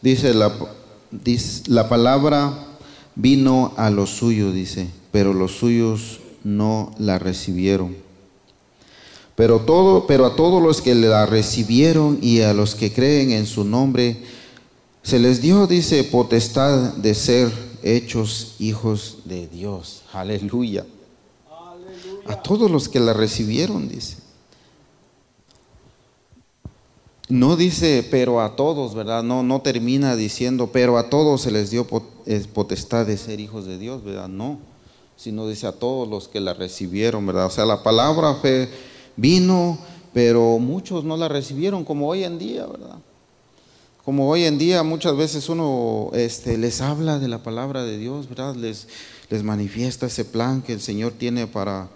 Dice 0.03 0.35
la, 0.35 0.55
la 1.67 1.89
palabra 1.89 2.67
vino 3.15 3.73
a 3.77 3.89
los 3.89 4.11
suyos, 4.11 4.53
dice, 4.53 4.87
pero 5.11 5.33
los 5.33 5.51
suyos 5.53 6.19
no 6.43 6.93
la 6.97 7.19
recibieron. 7.19 7.95
Pero, 9.35 9.59
todo, 9.59 10.07
pero 10.07 10.25
a 10.25 10.35
todos 10.35 10.61
los 10.63 10.81
que 10.81 10.95
la 10.95 11.25
recibieron 11.25 12.17
y 12.21 12.41
a 12.41 12.53
los 12.53 12.73
que 12.73 12.91
creen 12.91 13.31
en 13.31 13.45
su 13.45 13.63
nombre, 13.63 14.17
se 15.03 15.19
les 15.19 15.41
dio, 15.41 15.67
dice, 15.67 16.03
potestad 16.03 16.93
de 16.95 17.13
ser 17.13 17.51
hechos 17.83 18.55
hijos 18.59 19.19
de 19.25 19.47
Dios. 19.47 20.01
Aleluya. 20.11 20.85
A 22.25 22.41
todos 22.41 22.69
los 22.69 22.89
que 22.89 22.99
la 22.99 23.13
recibieron, 23.13 23.87
dice. 23.87 24.16
No 27.29 27.57
dice, 27.57 28.07
pero 28.09 28.39
a 28.39 28.55
todos, 28.55 28.95
¿verdad? 28.95 29.21
No, 29.21 29.43
no 29.43 29.61
termina 29.61 30.15
diciendo, 30.15 30.69
pero 30.71 30.97
a 30.97 31.09
todos 31.09 31.41
se 31.41 31.51
les 31.51 31.69
dio 31.69 31.85
potestad 31.85 33.05
de 33.05 33.17
ser 33.17 33.41
hijos 33.41 33.65
de 33.65 33.77
Dios, 33.77 34.01
¿verdad? 34.03 34.29
No, 34.29 34.59
sino 35.17 35.47
dice 35.47 35.67
a 35.67 35.73
todos 35.73 36.07
los 36.07 36.29
que 36.29 36.39
la 36.39 36.53
recibieron, 36.53 37.25
¿verdad? 37.25 37.47
O 37.47 37.49
sea, 37.49 37.65
la 37.65 37.83
palabra 37.83 38.37
vino, 39.17 39.77
pero 40.13 40.57
muchos 40.59 41.03
no 41.03 41.17
la 41.17 41.27
recibieron, 41.27 41.83
como 41.83 42.07
hoy 42.07 42.23
en 42.23 42.39
día, 42.39 42.65
¿verdad? 42.65 42.95
Como 44.05 44.29
hoy 44.29 44.45
en 44.45 44.57
día 44.57 44.83
muchas 44.83 45.17
veces 45.17 45.49
uno 45.49 46.11
este, 46.13 46.57
les 46.57 46.79
habla 46.79 47.19
de 47.19 47.27
la 47.27 47.43
palabra 47.43 47.83
de 47.83 47.97
Dios, 47.97 48.29
¿verdad? 48.29 48.55
Les, 48.55 48.87
les 49.29 49.43
manifiesta 49.43 50.05
ese 50.05 50.23
plan 50.23 50.61
que 50.61 50.71
el 50.71 50.79
Señor 50.79 51.11
tiene 51.11 51.45
para 51.45 51.89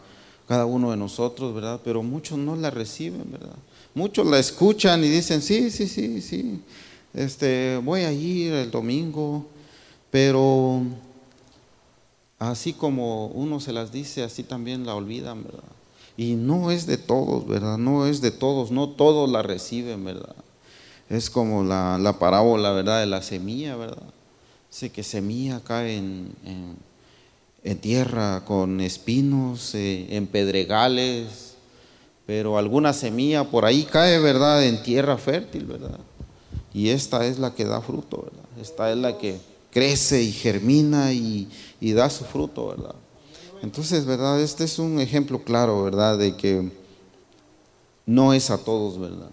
cada 0.45 0.65
uno 0.65 0.91
de 0.91 0.97
nosotros, 0.97 1.55
¿verdad? 1.55 1.79
Pero 1.85 2.03
muchos 2.03 2.37
no 2.37 2.57
la 2.57 2.69
reciben, 2.69 3.31
¿verdad? 3.31 3.55
Muchos 3.93 4.25
la 4.25 4.39
escuchan 4.39 5.03
y 5.03 5.09
dicen, 5.09 5.41
sí, 5.41 5.69
sí, 5.69 5.87
sí, 5.87 6.21
sí, 6.21 6.61
este, 7.13 7.77
voy 7.83 8.01
a 8.01 8.13
ir 8.13 8.53
el 8.53 8.71
domingo, 8.71 9.45
pero 10.09 10.83
así 12.39 12.73
como 12.73 13.27
uno 13.27 13.59
se 13.59 13.73
las 13.73 13.91
dice, 13.91 14.23
así 14.23 14.43
también 14.43 14.85
la 14.85 14.95
olvidan, 14.95 15.43
¿verdad? 15.43 15.63
Y 16.15 16.35
no 16.35 16.71
es 16.71 16.85
de 16.85 16.97
todos, 16.97 17.47
¿verdad? 17.47 17.77
No 17.77 18.05
es 18.05 18.21
de 18.21 18.31
todos, 18.31 18.71
no 18.71 18.89
todos 18.89 19.29
la 19.29 19.41
reciben, 19.41 20.03
¿verdad? 20.05 20.35
Es 21.09 21.29
como 21.29 21.63
la, 21.63 22.15
parábola, 22.19 22.71
¿verdad? 22.71 23.01
De 23.01 23.05
la 23.05 23.21
semilla, 23.21 23.75
¿verdad? 23.75 24.07
Dice 24.69 24.89
que 24.89 25.03
semilla 25.03 25.59
cae 25.59 25.97
en, 25.97 26.33
en, 27.63 27.77
tierra 27.79 28.43
con 28.45 28.79
espinos, 28.79 29.75
eh, 29.75 30.07
en 30.15 30.27
pedregales, 30.27 31.50
pero 32.31 32.57
alguna 32.57 32.93
semilla 32.93 33.43
por 33.43 33.65
ahí 33.65 33.83
cae, 33.83 34.17
¿verdad? 34.17 34.63
En 34.63 34.81
tierra 34.81 35.17
fértil, 35.17 35.65
¿verdad? 35.65 35.99
Y 36.73 36.87
esta 36.87 37.25
es 37.25 37.39
la 37.39 37.53
que 37.53 37.65
da 37.65 37.81
fruto, 37.81 38.23
¿verdad? 38.23 38.45
Esta 38.61 38.89
es 38.89 38.97
la 38.97 39.17
que 39.17 39.37
crece 39.69 40.23
y 40.23 40.31
germina 40.31 41.11
y, 41.11 41.49
da 41.81 42.09
su 42.09 42.23
fruto, 42.23 42.67
¿verdad? 42.67 42.95
Entonces, 43.61 44.05
¿verdad? 44.05 44.39
Este 44.39 44.63
es 44.63 44.79
un 44.79 45.01
ejemplo 45.01 45.43
claro, 45.43 45.83
¿verdad? 45.83 46.17
De 46.17 46.37
que 46.37 46.71
no 48.05 48.31
es 48.31 48.49
a 48.49 48.57
todos, 48.59 48.97
¿verdad? 48.97 49.29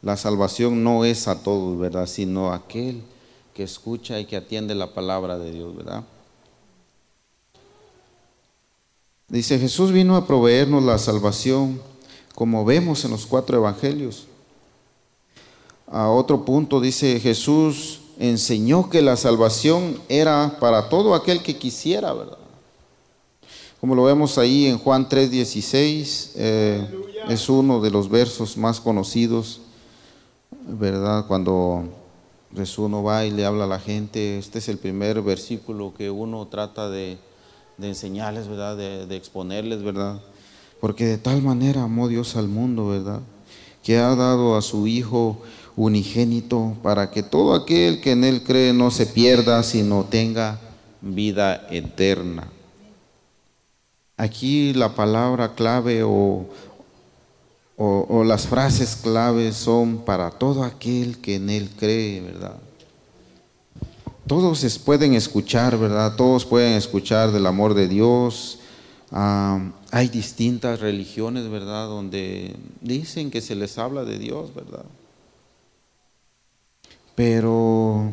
La 0.00 0.16
salvación 0.16 0.84
no 0.84 1.04
es 1.04 1.26
a 1.26 1.42
todos, 1.42 1.76
¿verdad? 1.80 2.06
Sino 2.06 2.52
a 2.52 2.58
aquel 2.58 3.02
que 3.54 3.64
escucha 3.64 4.20
y 4.20 4.24
que 4.24 4.36
atiende 4.36 4.76
la 4.76 4.94
palabra 4.94 5.36
de 5.36 5.50
Dios, 5.50 5.76
¿verdad? 5.76 6.04
Dice, 9.26 9.58
Jesús 9.58 9.90
vino 9.90 10.14
a 10.14 10.28
proveernos 10.28 10.84
la 10.84 10.98
salvación 10.98 11.80
como 12.36 12.66
vemos 12.66 13.02
en 13.06 13.12
los 13.12 13.24
cuatro 13.24 13.56
evangelios. 13.56 14.26
A 15.86 16.10
otro 16.10 16.44
punto 16.44 16.82
dice 16.82 17.18
Jesús 17.18 18.00
enseñó 18.18 18.90
que 18.90 19.00
la 19.00 19.16
salvación 19.16 19.98
era 20.10 20.58
para 20.60 20.90
todo 20.90 21.14
aquel 21.14 21.42
que 21.42 21.56
quisiera, 21.56 22.12
¿verdad? 22.12 22.36
Como 23.80 23.94
lo 23.94 24.04
vemos 24.04 24.36
ahí 24.36 24.66
en 24.66 24.76
Juan 24.76 25.08
3:16, 25.08 26.32
eh, 26.36 26.86
es 27.30 27.48
uno 27.48 27.80
de 27.80 27.90
los 27.90 28.10
versos 28.10 28.58
más 28.58 28.80
conocidos, 28.80 29.62
¿verdad? 30.68 31.26
Cuando 31.26 31.84
Jesús 32.54 32.90
no 32.90 33.02
va 33.02 33.24
y 33.24 33.30
le 33.30 33.46
habla 33.46 33.64
a 33.64 33.68
la 33.68 33.80
gente, 33.80 34.36
este 34.36 34.58
es 34.58 34.68
el 34.68 34.76
primer 34.76 35.22
versículo 35.22 35.94
que 35.96 36.10
uno 36.10 36.46
trata 36.48 36.90
de, 36.90 37.16
enseñarles, 37.80 38.46
¿verdad? 38.46 38.76
de 38.76 39.16
exponerles, 39.16 39.82
¿verdad? 39.82 40.20
Porque 40.86 41.04
de 41.04 41.18
tal 41.18 41.42
manera 41.42 41.82
amó 41.82 42.06
Dios 42.06 42.36
al 42.36 42.46
mundo, 42.46 42.86
¿verdad? 42.86 43.18
Que 43.82 43.98
ha 43.98 44.14
dado 44.14 44.56
a 44.56 44.62
su 44.62 44.86
Hijo 44.86 45.42
unigénito 45.74 46.76
para 46.80 47.10
que 47.10 47.24
todo 47.24 47.54
aquel 47.54 48.00
que 48.00 48.12
en 48.12 48.22
Él 48.22 48.44
cree 48.44 48.72
no 48.72 48.92
se 48.92 49.04
pierda, 49.06 49.64
sino 49.64 50.04
tenga 50.04 50.60
vida 51.00 51.66
eterna. 51.72 52.46
Aquí 54.16 54.74
la 54.74 54.94
palabra 54.94 55.56
clave 55.56 56.04
o, 56.04 56.46
o, 57.76 58.22
las 58.22 58.46
frases 58.46 58.94
claves 58.94 59.56
son 59.56 60.04
para 60.04 60.30
todo 60.30 60.62
aquel 60.62 61.18
que 61.18 61.34
en 61.34 61.50
Él 61.50 61.68
cree, 61.76 62.20
¿verdad? 62.20 62.58
Todos 64.28 64.78
pueden 64.78 65.14
escuchar, 65.14 65.76
¿verdad? 65.78 66.14
Todos 66.14 66.44
pueden 66.44 66.74
escuchar 66.74 67.32
del 67.32 67.46
amor 67.46 67.74
de 67.74 67.88
Dios. 67.88 68.60
Hay 69.10 70.08
distintas 70.08 70.80
religiones, 70.80 71.48
¿verdad? 71.48 71.86
Donde 71.86 72.56
dicen 72.80 73.30
que 73.30 73.40
se 73.40 73.54
les 73.54 73.78
habla 73.78 74.04
de 74.04 74.18
Dios, 74.18 74.54
¿verdad? 74.54 74.84
Pero 77.14 78.12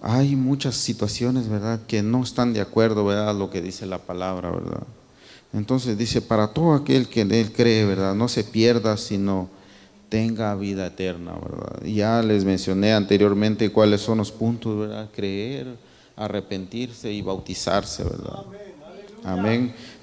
hay 0.00 0.36
muchas 0.36 0.76
situaciones, 0.76 1.48
¿verdad? 1.48 1.80
Que 1.86 2.02
no 2.02 2.22
están 2.22 2.52
de 2.52 2.60
acuerdo, 2.60 3.04
¿verdad? 3.04 3.30
a 3.30 3.32
Lo 3.32 3.50
que 3.50 3.60
dice 3.60 3.86
la 3.86 3.98
palabra, 3.98 4.50
¿verdad? 4.50 4.84
Entonces 5.52 5.98
dice, 5.98 6.22
para 6.22 6.48
todo 6.48 6.74
aquel 6.74 7.08
que 7.08 7.22
en 7.22 7.32
Él 7.32 7.52
cree, 7.52 7.84
¿verdad? 7.84 8.14
No 8.14 8.28
se 8.28 8.44
pierda, 8.44 8.96
sino 8.96 9.48
tenga 10.08 10.54
vida 10.54 10.86
eterna, 10.86 11.32
¿verdad? 11.32 11.82
Ya 11.84 12.22
les 12.22 12.44
mencioné 12.44 12.92
anteriormente 12.94 13.70
cuáles 13.72 14.00
son 14.00 14.18
los 14.18 14.30
puntos, 14.30 14.78
¿verdad? 14.78 15.08
Creer, 15.14 15.76
arrepentirse 16.14 17.12
y 17.12 17.22
bautizarse, 17.22 18.04
¿verdad? 18.04 18.44
Amén. 18.46 18.65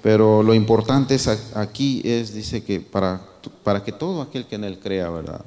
Pero 0.02 0.42
lo 0.42 0.52
importante 0.52 1.14
es 1.14 1.28
aquí 1.54 2.02
es, 2.04 2.34
dice 2.34 2.62
que 2.62 2.80
para, 2.80 3.22
para 3.62 3.82
que 3.82 3.92
todo 3.92 4.20
aquel 4.20 4.46
que 4.46 4.56
en 4.56 4.64
Él 4.64 4.78
crea, 4.78 5.08
¿verdad? 5.08 5.40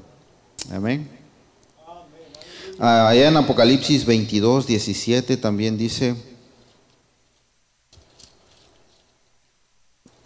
Amén. 0.72 1.08
Ah, 2.80 3.10
Allá 3.10 3.28
en 3.28 3.38
Apocalipsis 3.38 4.06
22, 4.06 4.66
17 4.68 5.38
también 5.38 5.78
dice, 5.78 6.16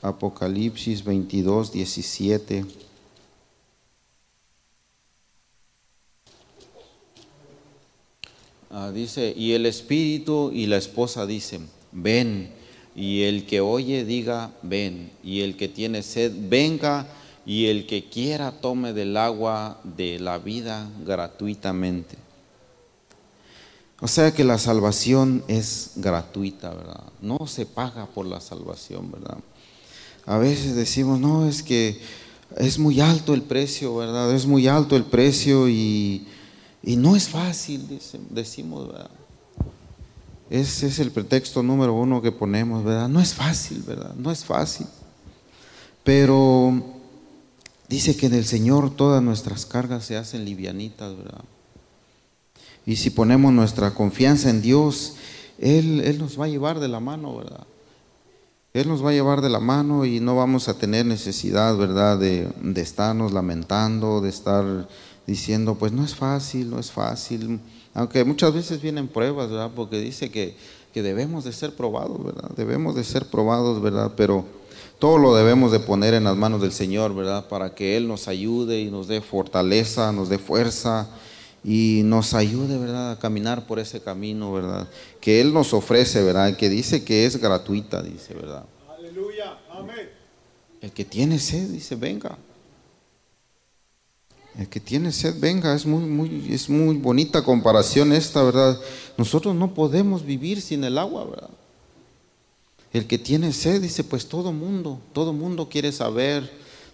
Apocalipsis 0.01 1.03
22, 1.03 1.71
17. 1.73 2.65
Ah, 8.69 8.91
dice, 8.93 9.33
y 9.35 9.51
el 9.51 9.65
espíritu 9.65 10.51
y 10.53 10.65
la 10.65 10.77
esposa 10.77 11.25
dicen, 11.25 11.69
ven, 11.91 12.60
y 12.95 13.23
el 13.23 13.45
que 13.45 13.61
oye 13.61 14.03
diga, 14.05 14.51
ven, 14.61 15.11
y 15.23 15.41
el 15.41 15.55
que 15.55 15.67
tiene 15.67 16.03
sed, 16.03 16.31
venga, 16.49 17.07
y 17.45 17.67
el 17.67 17.87
que 17.87 18.09
quiera 18.09 18.51
tome 18.51 18.93
del 18.93 19.17
agua 19.17 19.79
de 19.83 20.19
la 20.19 20.37
vida 20.37 20.89
gratuitamente. 21.05 22.17
O 23.99 24.07
sea 24.07 24.33
que 24.33 24.43
la 24.43 24.57
salvación 24.57 25.43
es 25.47 25.91
gratuita, 25.95 26.73
¿verdad? 26.73 27.03
No 27.21 27.45
se 27.45 27.65
paga 27.65 28.07
por 28.07 28.25
la 28.25 28.41
salvación, 28.41 29.11
¿verdad? 29.11 29.37
A 30.25 30.37
veces 30.37 30.75
decimos, 30.75 31.19
no, 31.19 31.47
es 31.47 31.61
que 31.61 31.99
es 32.57 32.79
muy 32.79 32.99
alto 32.99 33.33
el 33.33 33.43
precio, 33.43 33.95
¿verdad? 33.95 34.33
Es 34.33 34.45
muy 34.45 34.67
alto 34.67 34.95
el 34.95 35.05
precio 35.05 35.69
y, 35.69 36.27
y 36.83 36.95
no 36.95 37.15
es 37.15 37.29
fácil, 37.29 37.87
decimos, 38.31 38.87
¿verdad? 38.87 39.09
Ese 40.51 40.87
es 40.87 40.99
el 40.99 41.11
pretexto 41.11 41.63
número 41.63 41.93
uno 41.93 42.21
que 42.21 42.33
ponemos, 42.33 42.83
¿verdad? 42.83 43.07
No 43.07 43.21
es 43.21 43.33
fácil, 43.33 43.83
¿verdad? 43.87 44.13
No 44.15 44.31
es 44.31 44.43
fácil. 44.43 44.85
Pero 46.03 46.73
dice 47.87 48.17
que 48.17 48.25
en 48.25 48.33
el 48.33 48.43
Señor 48.43 48.93
todas 48.93 49.23
nuestras 49.23 49.65
cargas 49.65 50.03
se 50.03 50.17
hacen 50.17 50.43
livianitas, 50.43 51.15
¿verdad? 51.15 51.45
Y 52.85 52.97
si 52.97 53.11
ponemos 53.11 53.53
nuestra 53.53 53.93
confianza 53.93 54.49
en 54.49 54.61
Dios, 54.61 55.13
Él, 55.57 56.01
Él 56.01 56.19
nos 56.19 56.37
va 56.37 56.45
a 56.45 56.49
llevar 56.49 56.81
de 56.81 56.89
la 56.89 56.99
mano, 56.99 57.37
¿verdad? 57.37 57.65
Él 58.73 58.89
nos 58.89 59.05
va 59.05 59.11
a 59.11 59.13
llevar 59.13 59.39
de 59.39 59.49
la 59.49 59.61
mano 59.61 60.03
y 60.03 60.19
no 60.19 60.35
vamos 60.35 60.67
a 60.67 60.77
tener 60.77 61.05
necesidad, 61.05 61.77
¿verdad?, 61.77 62.19
de, 62.19 62.49
de 62.61 62.81
estarnos 62.81 63.31
lamentando, 63.31 64.19
de 64.19 64.27
estar 64.27 64.89
diciendo, 65.31 65.75
pues 65.75 65.91
no 65.93 66.03
es 66.03 66.13
fácil, 66.13 66.69
no 66.69 66.77
es 66.77 66.91
fácil. 66.91 67.59
Aunque 67.93 68.23
muchas 68.25 68.53
veces 68.53 68.81
vienen 68.81 69.07
pruebas, 69.07 69.49
¿verdad? 69.49 69.71
Porque 69.73 69.97
dice 69.99 70.29
que, 70.29 70.55
que 70.93 71.01
debemos 71.01 71.45
de 71.45 71.53
ser 71.53 71.73
probados, 71.73 72.23
¿verdad? 72.23 72.51
Debemos 72.55 72.95
de 72.95 73.03
ser 73.03 73.25
probados, 73.25 73.81
¿verdad? 73.81 74.11
Pero 74.17 74.45
todo 74.99 75.17
lo 75.17 75.33
debemos 75.33 75.71
de 75.71 75.79
poner 75.79 76.13
en 76.13 76.25
las 76.25 76.35
manos 76.35 76.61
del 76.61 76.73
Señor, 76.73 77.15
¿verdad? 77.15 77.47
Para 77.47 77.73
que 77.73 77.95
Él 77.95 78.07
nos 78.07 78.27
ayude 78.27 78.81
y 78.81 78.91
nos 78.91 79.07
dé 79.07 79.21
fortaleza, 79.21 80.11
nos 80.11 80.27
dé 80.27 80.37
fuerza 80.37 81.07
y 81.63 82.01
nos 82.03 82.33
ayude, 82.33 82.77
¿verdad?, 82.77 83.11
a 83.11 83.19
caminar 83.19 83.67
por 83.67 83.79
ese 83.79 84.01
camino, 84.01 84.51
¿verdad?, 84.51 84.87
que 85.21 85.39
Él 85.39 85.53
nos 85.53 85.73
ofrece, 85.73 86.21
¿verdad?, 86.23 86.57
que 86.57 86.69
dice 86.69 87.03
que 87.05 87.25
es 87.25 87.37
gratuita, 87.37 88.01
dice, 88.01 88.33
¿verdad? 88.33 88.65
Aleluya. 88.97 89.57
Amén. 89.71 90.09
El 90.81 90.91
que 90.91 91.05
tiene 91.05 91.39
sed, 91.39 91.69
dice, 91.69 91.95
venga. 91.95 92.37
El 94.57 94.67
que 94.67 94.79
tiene 94.79 95.11
sed, 95.11 95.39
venga. 95.39 95.73
Es 95.73 95.85
muy, 95.85 96.03
muy, 96.03 96.53
es 96.53 96.69
muy 96.69 96.97
bonita 96.97 97.43
comparación 97.43 98.11
esta, 98.11 98.43
¿verdad? 98.43 98.79
Nosotros 99.17 99.55
no 99.55 99.73
podemos 99.73 100.25
vivir 100.25 100.61
sin 100.61 100.83
el 100.83 100.97
agua, 100.97 101.25
¿verdad? 101.25 101.49
El 102.93 103.07
que 103.07 103.17
tiene 103.17 103.53
sed, 103.53 103.81
dice, 103.81 104.03
pues 104.03 104.27
todo 104.27 104.51
mundo, 104.51 104.99
todo 105.13 105.31
mundo 105.31 105.69
quiere 105.69 105.93
saber, 105.93 106.51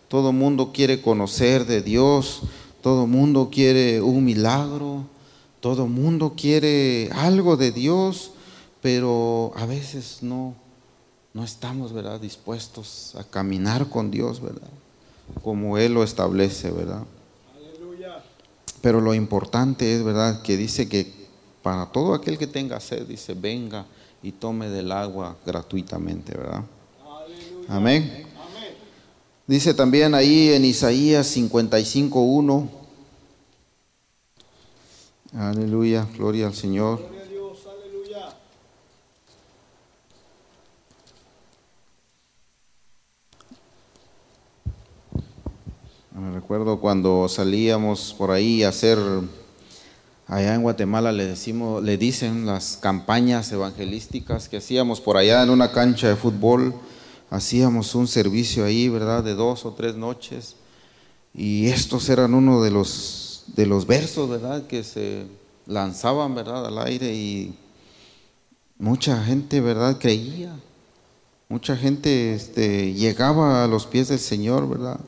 todo 0.07 0.31
mundo 0.31 0.71
quiere 0.71 1.01
conocer 1.01 1.65
de 1.65 1.81
Dios, 1.81 2.41
todo 2.81 3.07
mundo 3.07 3.49
quiere 3.51 4.01
un 4.01 4.23
milagro, 4.23 5.05
todo 5.59 5.87
mundo 5.87 6.33
quiere 6.37 7.09
algo 7.13 7.57
de 7.57 7.71
Dios, 7.71 8.31
pero 8.83 9.51
a 9.55 9.65
veces 9.65 10.19
no, 10.21 10.53
no 11.33 11.43
estamos, 11.43 11.93
¿verdad?, 11.93 12.21
dispuestos 12.21 13.15
a 13.15 13.23
caminar 13.23 13.89
con 13.89 14.11
Dios, 14.11 14.39
¿verdad? 14.39 14.69
Como 15.43 15.79
Él 15.79 15.95
lo 15.95 16.03
establece, 16.03 16.69
¿verdad? 16.69 17.03
Pero 18.81 19.01
lo 19.01 19.13
importante 19.13 19.95
es, 19.95 20.03
¿verdad?, 20.03 20.41
que 20.41 20.55
dice 20.57 20.87
que 20.87 21.11
para 21.61 21.87
todo 21.87 22.13
aquel 22.13 22.37
que 22.37 22.47
tenga 22.47 22.79
sed, 22.79 23.05
dice, 23.07 23.33
venga 23.33 23.85
y 24.23 24.31
tome 24.31 24.69
del 24.69 24.91
agua 24.91 25.35
gratuitamente, 25.45 26.37
¿verdad? 26.37 26.63
Aleluya. 27.01 27.67
Amén. 27.75 28.03
Amén. 28.37 28.73
Dice 29.45 29.73
también 29.73 30.13
ahí 30.13 30.53
en 30.53 30.65
Isaías 30.65 31.35
55.1. 31.35 32.69
Aleluya, 35.33 36.07
gloria 36.17 36.47
al 36.47 36.53
Señor. 36.53 36.99
Gloria 36.99 37.21
a 37.21 37.25
Dios. 37.25 37.57
Aleluya. 37.67 38.35
Me 46.13 46.36
recuerdo 46.47 46.79
cuando 46.79 47.27
salíamos 47.27 48.15
por 48.17 48.31
ahí 48.31 48.63
a 48.63 48.69
hacer, 48.69 48.97
allá 50.27 50.55
en 50.55 50.61
Guatemala 50.61 51.11
le 51.11 51.25
decimos, 51.25 51.83
le 51.83 51.97
dicen 51.97 52.45
las 52.45 52.77
campañas 52.77 53.51
evangelísticas 53.51 54.47
que 54.47 54.55
hacíamos 54.55 55.01
por 55.01 55.17
allá 55.17 55.43
en 55.43 55.49
una 55.49 55.73
cancha 55.73 56.07
de 56.07 56.15
fútbol, 56.15 56.73
hacíamos 57.29 57.95
un 57.95 58.07
servicio 58.07 58.63
ahí, 58.63 58.87
¿verdad? 58.87 59.25
De 59.25 59.35
dos 59.35 59.65
o 59.65 59.73
tres 59.73 59.97
noches. 59.97 60.55
Y 61.33 61.67
estos 61.67 62.07
eran 62.07 62.33
uno 62.33 62.61
de 62.61 62.71
los, 62.71 63.43
de 63.47 63.65
los 63.65 63.85
versos, 63.85 64.29
¿verdad? 64.29 64.67
Que 64.67 64.85
se 64.85 65.25
lanzaban, 65.65 66.33
¿verdad? 66.33 66.65
Al 66.65 66.77
aire 66.77 67.13
y 67.13 67.55
mucha 68.77 69.21
gente, 69.21 69.59
¿verdad? 69.59 69.97
Creía. 69.99 70.57
Mucha 71.49 71.75
gente 71.75 72.33
este, 72.33 72.93
llegaba 72.93 73.65
a 73.65 73.67
los 73.67 73.85
pies 73.85 74.07
del 74.07 74.19
Señor, 74.19 74.69
¿verdad? 74.69 75.01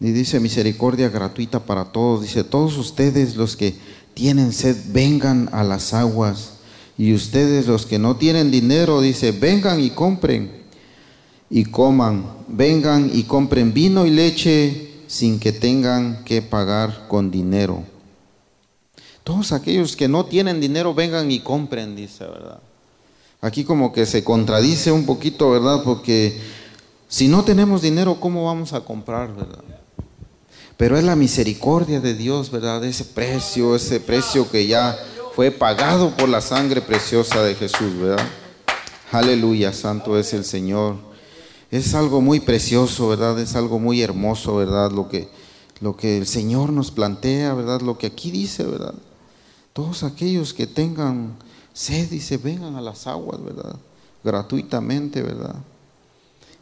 Y 0.00 0.12
dice 0.12 0.40
misericordia 0.40 1.08
gratuita 1.08 1.60
para 1.60 1.86
todos. 1.86 2.22
Dice, 2.22 2.44
todos 2.44 2.76
ustedes 2.76 3.36
los 3.36 3.56
que 3.56 3.76
tienen 4.14 4.52
sed, 4.52 4.76
vengan 4.88 5.48
a 5.52 5.64
las 5.64 5.92
aguas. 5.92 6.54
Y 6.96 7.14
ustedes 7.14 7.66
los 7.66 7.86
que 7.86 7.98
no 7.98 8.16
tienen 8.16 8.50
dinero, 8.50 9.00
dice, 9.00 9.32
vengan 9.32 9.80
y 9.80 9.90
compren 9.90 10.50
y 11.50 11.64
coman. 11.64 12.24
Vengan 12.48 13.10
y 13.12 13.24
compren 13.24 13.72
vino 13.72 14.06
y 14.06 14.10
leche 14.10 15.02
sin 15.06 15.40
que 15.40 15.52
tengan 15.52 16.24
que 16.24 16.42
pagar 16.42 17.06
con 17.08 17.30
dinero. 17.30 17.82
Todos 19.24 19.52
aquellos 19.52 19.96
que 19.96 20.08
no 20.08 20.26
tienen 20.26 20.60
dinero, 20.60 20.94
vengan 20.94 21.30
y 21.30 21.40
compren, 21.40 21.94
dice, 21.94 22.24
¿verdad? 22.24 22.60
Aquí 23.40 23.64
como 23.64 23.92
que 23.92 24.06
se 24.06 24.24
contradice 24.24 24.90
un 24.90 25.06
poquito, 25.06 25.50
¿verdad? 25.50 25.82
Porque 25.84 26.40
si 27.08 27.28
no 27.28 27.44
tenemos 27.44 27.82
dinero, 27.82 28.18
¿cómo 28.20 28.46
vamos 28.46 28.72
a 28.72 28.80
comprar, 28.80 29.34
verdad? 29.34 29.77
Pero 30.78 30.96
es 30.96 31.02
la 31.02 31.16
misericordia 31.16 32.00
de 32.00 32.14
Dios, 32.14 32.52
¿verdad? 32.52 32.84
Ese 32.84 33.04
precio, 33.04 33.74
ese 33.74 33.98
precio 33.98 34.48
que 34.48 34.68
ya 34.68 34.96
fue 35.34 35.50
pagado 35.50 36.16
por 36.16 36.28
la 36.28 36.40
sangre 36.40 36.80
preciosa 36.80 37.42
de 37.42 37.56
Jesús, 37.56 37.98
¿verdad? 37.98 38.24
Aleluya, 39.10 39.72
santo 39.72 40.16
es 40.16 40.32
el 40.34 40.44
Señor. 40.44 40.94
Es 41.72 41.94
algo 41.94 42.20
muy 42.20 42.38
precioso, 42.38 43.08
¿verdad? 43.08 43.40
Es 43.40 43.56
algo 43.56 43.80
muy 43.80 44.02
hermoso, 44.02 44.54
¿verdad? 44.54 44.92
Lo 44.92 45.08
que, 45.08 45.28
lo 45.80 45.96
que 45.96 46.16
el 46.16 46.28
Señor 46.28 46.70
nos 46.72 46.92
plantea, 46.92 47.54
¿verdad? 47.54 47.80
Lo 47.80 47.98
que 47.98 48.06
aquí 48.06 48.30
dice, 48.30 48.62
¿verdad? 48.62 48.94
Todos 49.72 50.04
aquellos 50.04 50.54
que 50.54 50.68
tengan 50.68 51.36
sed, 51.72 52.08
dice, 52.08 52.36
vengan 52.36 52.76
a 52.76 52.80
las 52.80 53.08
aguas, 53.08 53.42
¿verdad? 53.42 53.74
Gratuitamente, 54.22 55.22
¿verdad? 55.22 55.56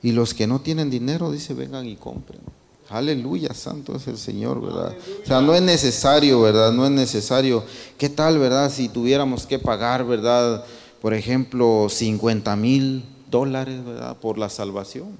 Y 0.02 0.12
los 0.12 0.32
que 0.32 0.46
no 0.46 0.62
tienen 0.62 0.88
dinero, 0.88 1.30
dice, 1.30 1.52
vengan 1.52 1.86
y 1.86 1.96
compren. 1.96 2.40
Aleluya, 2.88 3.52
santo 3.52 3.96
es 3.96 4.06
el 4.06 4.16
Señor, 4.16 4.60
¿verdad? 4.60 4.94
O 5.22 5.26
sea, 5.26 5.40
no 5.40 5.54
es 5.54 5.62
necesario, 5.62 6.40
¿verdad? 6.40 6.72
No 6.72 6.84
es 6.84 6.92
necesario. 6.92 7.64
¿Qué 7.98 8.08
tal, 8.08 8.38
verdad? 8.38 8.70
Si 8.70 8.88
tuviéramos 8.88 9.46
que 9.46 9.58
pagar, 9.58 10.04
¿verdad? 10.04 10.64
Por 11.02 11.12
ejemplo, 11.12 11.88
50 11.90 12.54
mil 12.54 13.04
dólares, 13.28 13.84
¿verdad? 13.84 14.16
Por 14.16 14.38
la 14.38 14.48
salvación. 14.48 15.16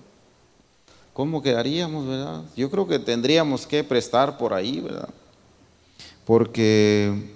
¿Cómo 1.13 1.43
quedaríamos, 1.43 2.07
verdad? 2.07 2.43
Yo 2.57 2.71
creo 2.71 2.87
que 2.87 2.99
tendríamos 2.99 3.67
que 3.67 3.83
prestar 3.83 4.39
por 4.39 4.55
ahí, 4.55 4.81
¿verdad? 4.81 5.09
Porque 6.25 7.33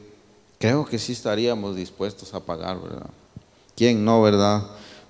creo 0.59 0.85
que 0.85 0.99
sí 0.99 1.13
estaríamos 1.13 1.75
dispuestos 1.75 2.35
a 2.35 2.41
pagar, 2.41 2.81
¿verdad? 2.81 3.11
¿Quién 3.75 4.05
no, 4.05 4.23
verdad? 4.23 4.67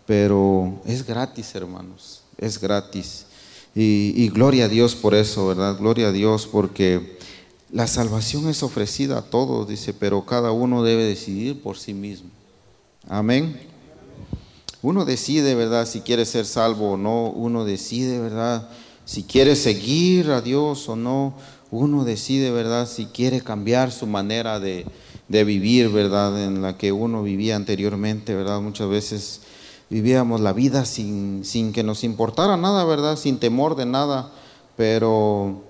Pero 0.07 0.81
es 0.87 1.05
gratis, 1.05 1.55
hermanos, 1.55 2.23
es 2.39 2.59
gratis. 2.59 3.27
Y, 3.75 4.29
gloria 4.31 4.65
a 4.65 4.69
Dios 4.69 4.97
por 4.97 5.15
eso, 5.15 5.47
¿verdad? 5.47 5.79
Gloria 5.79 6.09
a 6.09 6.13
Dios 6.13 6.49
porque 6.51 7.17
la 7.71 7.87
salvación 7.87 8.49
es 8.49 8.63
ofrecida 8.63 9.19
a 9.19 9.23
todos, 9.23 9.69
dice, 9.69 9.95
pero 9.95 10.27
cada 10.27 10.51
uno 10.51 10.83
debe 10.83 11.05
decidir 11.05 11.63
por 11.63 11.79
sí 11.79 11.95
mismo. 11.95 12.31
Amén. 13.09 13.61
Uno 14.83 15.05
decide, 15.05 15.55
¿verdad? 15.55 15.87
Si 15.87 16.01
quiere 16.01 16.25
ser 16.25 16.47
salvo 16.47 16.93
o 16.93 16.97
no. 16.97 17.27
Uno 17.31 17.65
decide, 17.65 18.19
¿verdad? 18.19 18.69
Si 19.05 19.23
quiere 19.23 19.55
seguir 19.55 20.31
a 20.31 20.41
Dios 20.41 20.89
o 20.89 20.97
no. 20.97 21.35
Uno 21.71 22.05
decide, 22.05 22.51
¿verdad? 22.51 22.89
Si 22.89 23.07
quiere 23.07 23.41
cambiar 23.41 23.93
su 23.93 24.07
manera 24.07 24.59
de, 24.59 24.87
de 25.29 25.45
vivir, 25.45 25.91
¿verdad? 25.91 26.43
En 26.43 26.63
la 26.63 26.77
que 26.77 26.93
uno 26.93 27.23
vivía 27.23 27.57
anteriormente, 27.57 28.35
¿verdad? 28.35 28.61
Muchas 28.61 28.89
veces 28.89 29.41
vivíamos 29.91 30.41
la 30.41 30.53
vida 30.53 30.85
sin, 30.85 31.45
sin 31.45 31.73
que 31.73 31.83
nos 31.83 32.05
importara 32.05 32.57
nada, 32.57 32.85
¿verdad? 32.85 33.17
Sin 33.17 33.39
temor 33.39 33.77
de 33.77 33.87
nada. 33.87 34.31
Pero 34.77 35.63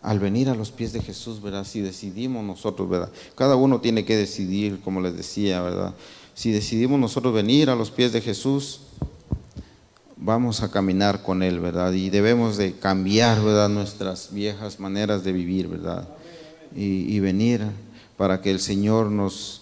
al 0.00 0.18
venir 0.20 0.48
a 0.48 0.54
los 0.54 0.70
pies 0.70 0.92
de 0.92 1.02
Jesús, 1.02 1.42
¿verdad? 1.42 1.64
Si 1.64 1.80
decidimos 1.80 2.44
nosotros, 2.44 2.88
¿verdad? 2.88 3.10
Cada 3.34 3.56
uno 3.56 3.80
tiene 3.80 4.04
que 4.04 4.16
decidir, 4.16 4.80
como 4.80 5.00
les 5.00 5.16
decía, 5.16 5.60
¿verdad? 5.60 5.94
Si 6.34 6.50
decidimos 6.50 6.98
nosotros 6.98 7.34
venir 7.34 7.68
a 7.68 7.76
los 7.76 7.90
pies 7.90 8.12
de 8.12 8.20
Jesús, 8.20 8.80
vamos 10.16 10.62
a 10.62 10.70
caminar 10.70 11.22
con 11.22 11.42
Él, 11.42 11.60
¿verdad? 11.60 11.92
Y 11.92 12.10
debemos 12.10 12.56
de 12.56 12.72
cambiar, 12.72 13.42
¿verdad? 13.42 13.68
Nuestras 13.68 14.32
viejas 14.32 14.80
maneras 14.80 15.24
de 15.24 15.32
vivir, 15.32 15.68
¿verdad? 15.68 16.08
Y, 16.74 17.14
y 17.14 17.20
venir 17.20 17.66
para 18.16 18.40
que 18.40 18.50
el 18.50 18.60
Señor 18.60 19.10
nos, 19.10 19.61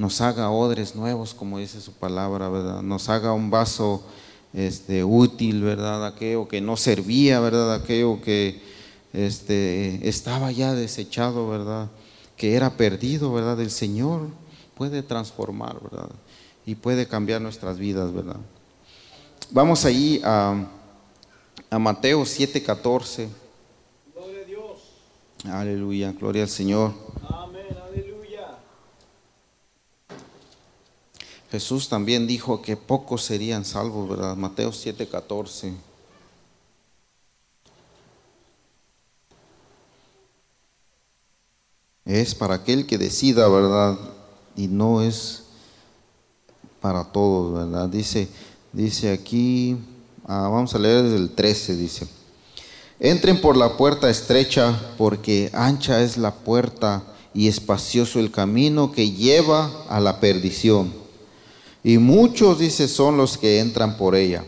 nos 0.00 0.22
haga 0.22 0.50
odres 0.50 0.96
nuevos, 0.96 1.34
como 1.34 1.58
dice 1.58 1.78
su 1.82 1.92
palabra, 1.92 2.48
¿verdad? 2.48 2.80
Nos 2.80 3.10
haga 3.10 3.34
un 3.34 3.50
vaso 3.50 4.02
este, 4.54 5.04
útil, 5.04 5.62
¿verdad? 5.62 6.06
Aquello 6.06 6.48
que 6.48 6.62
no 6.62 6.78
servía, 6.78 7.38
¿verdad? 7.38 7.74
Aquello 7.74 8.22
que 8.22 8.62
este, 9.12 10.08
estaba 10.08 10.52
ya 10.52 10.72
desechado, 10.72 11.46
¿verdad? 11.50 11.90
Que 12.38 12.54
era 12.54 12.78
perdido, 12.78 13.30
¿verdad? 13.30 13.60
El 13.60 13.70
Señor 13.70 14.28
puede 14.74 15.02
transformar, 15.02 15.78
¿verdad? 15.82 16.08
Y 16.64 16.76
puede 16.76 17.06
cambiar 17.06 17.42
nuestras 17.42 17.78
vidas, 17.78 18.10
¿verdad? 18.10 18.40
Vamos 19.50 19.84
ahí 19.84 20.22
a, 20.24 20.66
a 21.68 21.78
Mateo 21.78 22.22
7:14. 22.22 23.28
Gloria 24.14 24.40
a 24.40 24.44
Dios. 24.46 24.78
Aleluya, 25.44 26.12
gloria 26.12 26.44
al 26.44 26.48
Señor. 26.48 26.94
Amén. 27.28 27.66
Aleluya. 27.86 28.20
Jesús 31.50 31.88
también 31.88 32.28
dijo 32.28 32.62
que 32.62 32.76
pocos 32.76 33.24
serían 33.24 33.64
salvos, 33.64 34.08
¿verdad? 34.08 34.36
Mateo 34.36 34.70
7:14. 34.70 35.74
Es 42.04 42.34
para 42.34 42.54
aquel 42.54 42.86
que 42.86 42.98
decida, 42.98 43.48
¿verdad? 43.48 43.98
Y 44.56 44.68
no 44.68 45.02
es 45.02 45.44
para 46.80 47.04
todos, 47.04 47.54
¿verdad? 47.54 47.88
Dice, 47.88 48.28
dice 48.72 49.12
aquí, 49.12 49.76
ah, 50.26 50.48
vamos 50.48 50.74
a 50.74 50.78
leer 50.78 51.02
desde 51.02 51.16
el 51.16 51.30
13, 51.30 51.76
dice. 51.76 52.08
Entren 53.00 53.40
por 53.40 53.56
la 53.56 53.76
puerta 53.76 54.10
estrecha, 54.10 54.78
porque 54.98 55.50
ancha 55.52 56.02
es 56.02 56.16
la 56.16 56.34
puerta 56.34 57.02
y 57.32 57.48
espacioso 57.48 58.18
el 58.18 58.30
camino 58.30 58.92
que 58.92 59.12
lleva 59.12 59.70
a 59.88 60.00
la 60.00 60.20
perdición. 60.20 60.99
Y 61.82 61.98
muchos, 61.98 62.58
dice, 62.58 62.88
son 62.88 63.16
los 63.16 63.38
que 63.38 63.60
entran 63.60 63.96
por 63.96 64.14
ella. 64.14 64.44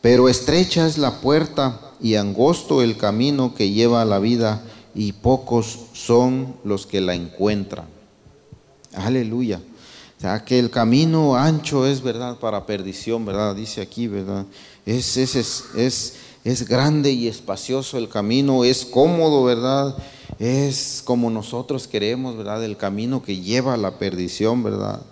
Pero 0.00 0.28
estrecha 0.28 0.86
es 0.86 0.98
la 0.98 1.20
puerta 1.20 1.92
y 2.00 2.16
angosto 2.16 2.82
el 2.82 2.96
camino 2.96 3.54
que 3.54 3.70
lleva 3.70 4.02
a 4.02 4.04
la 4.04 4.18
vida, 4.18 4.62
y 4.94 5.12
pocos 5.12 5.78
son 5.94 6.56
los 6.64 6.86
que 6.86 7.00
la 7.00 7.14
encuentran. 7.14 7.86
Aleluya. 8.94 9.60
O 10.18 10.20
sea, 10.20 10.44
que 10.44 10.58
el 10.58 10.70
camino 10.70 11.34
ancho 11.34 11.86
es, 11.86 12.02
¿verdad? 12.02 12.38
Para 12.38 12.66
perdición, 12.66 13.24
¿verdad? 13.24 13.56
Dice 13.56 13.80
aquí, 13.80 14.06
¿verdad? 14.06 14.44
Es, 14.84 15.16
es, 15.16 15.34
es, 15.34 15.64
es, 15.74 16.14
es 16.44 16.68
grande 16.68 17.10
y 17.10 17.26
espacioso 17.26 17.98
el 17.98 18.08
camino, 18.08 18.64
es 18.64 18.84
cómodo, 18.84 19.44
¿verdad? 19.44 19.96
Es 20.38 21.02
como 21.04 21.30
nosotros 21.30 21.88
queremos, 21.88 22.36
¿verdad? 22.36 22.62
El 22.64 22.76
camino 22.76 23.22
que 23.22 23.38
lleva 23.38 23.74
a 23.74 23.78
la 23.78 23.98
perdición, 23.98 24.62
¿verdad? 24.62 25.02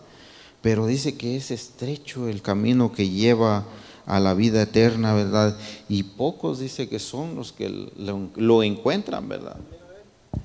Pero 0.62 0.86
dice 0.86 1.16
que 1.16 1.36
es 1.36 1.50
estrecho 1.50 2.28
el 2.28 2.42
camino 2.42 2.92
que 2.92 3.08
lleva 3.08 3.64
a 4.06 4.20
la 4.20 4.34
vida 4.34 4.62
eterna, 4.62 5.14
¿verdad? 5.14 5.56
Y 5.88 6.02
pocos 6.02 6.58
dice 6.58 6.88
que 6.88 6.98
son 6.98 7.36
los 7.36 7.52
que 7.52 7.68
lo, 8.36 8.62
encuentran, 8.62 9.28
¿verdad? 9.28 9.56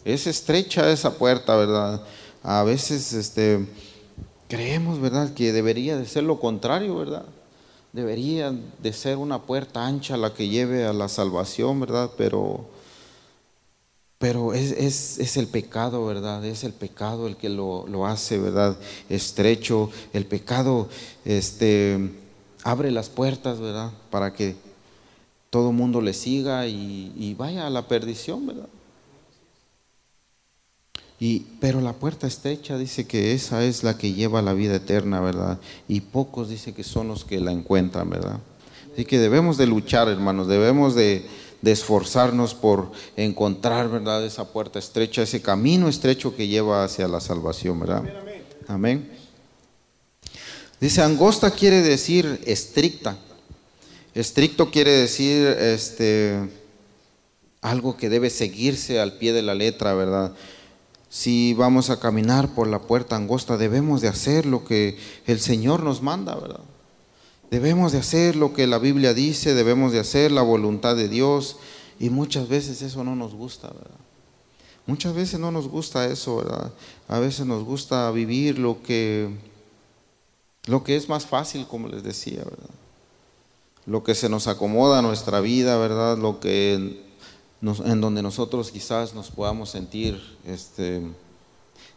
Es 0.04 0.28
estrecha 0.28 0.92
esa 0.92 1.18
puerta, 1.18 1.56
¿verdad? 1.56 2.02
A 2.44 2.64
veces 2.64 3.12
este, 3.14 3.66
creemos, 4.48 5.02
¿verdad?, 5.02 5.34
que 5.34 5.52
debería 5.52 5.98
de 5.98 6.06
ser 6.06 6.24
lo 6.24 6.40
contrario, 6.40 6.96
¿verdad? 6.96 7.26
Debería 7.92 8.54
de 8.84 8.94
ser 8.94 9.18
una 9.18 9.42
puerta 9.42 9.86
ancha 9.86 10.16
la 10.16 10.34
que 10.34 10.48
lleve 10.48 10.86
a 10.86 10.94
la 10.94 11.08
salvación, 11.08 11.80
¿verdad? 11.80 12.12
Pero, 12.18 12.68
pero 14.18 14.54
es, 14.54 14.72
es, 14.72 15.20
es 15.20 15.38
el 15.38 15.48
pecado, 15.48 16.06
¿verdad? 16.06 16.44
Es 16.46 16.64
el 16.64 16.74
pecado 16.74 17.28
el 17.28 17.36
que 17.36 17.50
lo, 17.50 17.86
lo 17.88 18.06
hace, 18.06 18.38
¿verdad? 18.38 18.78
Estrecho. 19.10 19.90
El 20.14 20.26
pecado 20.26 20.88
este, 21.26 22.12
abre 22.64 22.92
las 22.92 23.10
puertas, 23.10 23.60
¿verdad? 23.60 23.92
Para 24.10 24.34
que 24.34 24.56
todo 25.50 25.70
el 25.70 25.76
mundo 25.76 26.02
le 26.02 26.14
siga 26.14 26.68
y, 26.68 27.14
y 27.16 27.34
vaya 27.34 27.68
a 27.68 27.70
la 27.70 27.88
perdición, 27.88 28.48
¿verdad? 28.48 28.68
Y, 31.20 31.44
pero 31.62 31.80
la 31.80 31.94
puerta 31.94 32.28
estrecha 32.28 32.78
dice 32.78 33.08
que 33.08 33.34
esa 33.34 33.64
es 33.64 33.84
la 33.84 33.98
que 33.98 34.14
lleva 34.14 34.40
a 34.40 34.42
la 34.42 34.54
vida 34.54 34.76
eterna, 34.76 35.22
¿verdad? 35.22 35.60
Y 35.88 36.02
pocos 36.02 36.50
dice 36.50 36.74
que 36.74 36.84
son 36.84 37.08
los 37.08 37.24
que 37.24 37.40
la 37.40 37.52
encuentran, 37.52 38.10
¿verdad? 38.10 38.40
Así 38.94 39.06
que 39.06 39.20
debemos 39.20 39.58
de 39.58 39.68
luchar, 39.68 40.08
hermanos, 40.10 40.48
debemos 40.48 40.96
de, 40.96 41.26
de 41.66 41.72
esforzarnos 41.72 42.54
por 42.54 42.92
encontrar, 43.18 43.90
¿verdad? 43.90 44.24
Esa 44.24 44.54
puerta 44.54 44.78
estrecha, 44.78 45.24
ese 45.24 45.42
camino 45.42 45.90
estrecho 45.90 46.36
que 46.36 46.48
lleva 46.48 46.84
hacia 46.84 47.08
la 47.08 47.20
salvación, 47.20 47.80
¿verdad? 47.80 48.04
Amén. 48.68 49.12
Dice, 50.80 51.02
angosta 51.02 51.50
quiere 51.50 51.82
decir 51.82 52.40
estricta. 52.46 53.18
Estricto 54.14 54.70
quiere 54.70 54.92
decir 54.92 55.48
este, 55.60 56.52
algo 57.62 57.98
que 57.98 58.10
debe 58.10 58.30
seguirse 58.30 59.00
al 59.00 59.14
pie 59.14 59.34
de 59.34 59.42
la 59.42 59.56
letra, 59.56 59.96
¿verdad? 59.96 60.34
Si 61.10 61.56
vamos 61.56 61.90
a 61.90 62.00
caminar 62.00 62.54
por 62.54 62.68
la 62.68 62.84
puerta 62.84 63.16
angosta, 63.16 63.58
debemos 63.58 64.02
de 64.02 64.10
hacer 64.10 64.46
lo 64.46 64.66
que 64.66 65.00
el 65.26 65.40
Señor 65.40 65.82
nos 65.82 66.04
manda, 66.04 66.36
¿verdad? 66.36 66.62
Debemos 67.52 67.92
de 67.92 68.00
hacer 68.00 68.36
lo 68.36 68.54
que 68.54 68.68
la 68.68 68.80
Biblia 68.80 69.14
dice, 69.14 69.54
debemos 69.54 69.92
de 69.92 70.00
hacer 70.00 70.32
la 70.32 70.42
voluntad 70.42 70.96
de 70.96 71.08
Dios 71.08 71.58
y 72.00 72.10
muchas 72.10 72.48
veces 72.50 72.82
eso 72.82 73.04
no 73.04 73.16
nos 73.16 73.34
gusta, 73.34 73.68
¿verdad? 73.70 74.00
Muchas 74.88 75.14
veces 75.16 75.40
no 75.40 75.52
nos 75.52 75.68
gusta 75.68 76.06
eso, 76.08 76.38
¿verdad? 76.38 76.72
A 77.08 77.20
veces 77.20 77.46
nos 77.46 77.64
gusta 77.64 78.10
vivir 78.12 78.60
lo 78.60 78.82
que 78.84 79.30
lo 80.68 80.84
que 80.84 80.96
es 80.96 81.10
más 81.10 81.28
fácil, 81.28 81.68
como 81.68 81.88
les 81.88 82.04
decía, 82.04 82.40
¿verdad? 82.40 82.70
Lo 83.86 84.04
que 84.04 84.16
se 84.16 84.30
nos 84.30 84.48
acomoda 84.48 84.98
a 85.00 85.02
nuestra 85.04 85.40
vida, 85.40 85.78
¿verdad? 85.78 86.18
Lo 86.18 86.40
que 86.40 87.04
nos- 87.62 87.82
en 87.82 88.02
donde 88.02 88.24
nosotros 88.24 88.72
quizás 88.72 89.14
nos 89.14 89.30
podamos 89.30 89.70
sentir 89.70 90.20
este, 90.48 91.02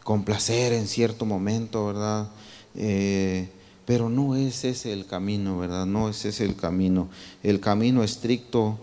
con 0.03 0.23
placer 0.23 0.73
en 0.73 0.87
cierto 0.87 1.25
momento, 1.25 1.87
¿verdad? 1.87 2.29
Eh, 2.75 3.49
pero 3.89 4.07
no 4.07 4.35
es 4.35 4.65
ese 4.65 4.93
el 4.93 5.07
camino, 5.07 5.57
¿verdad? 5.57 5.87
No 5.87 6.09
es 6.09 6.23
ese 6.23 6.45
el 6.45 6.55
camino. 6.55 7.09
El 7.41 7.59
camino 7.59 8.03
estricto 8.03 8.77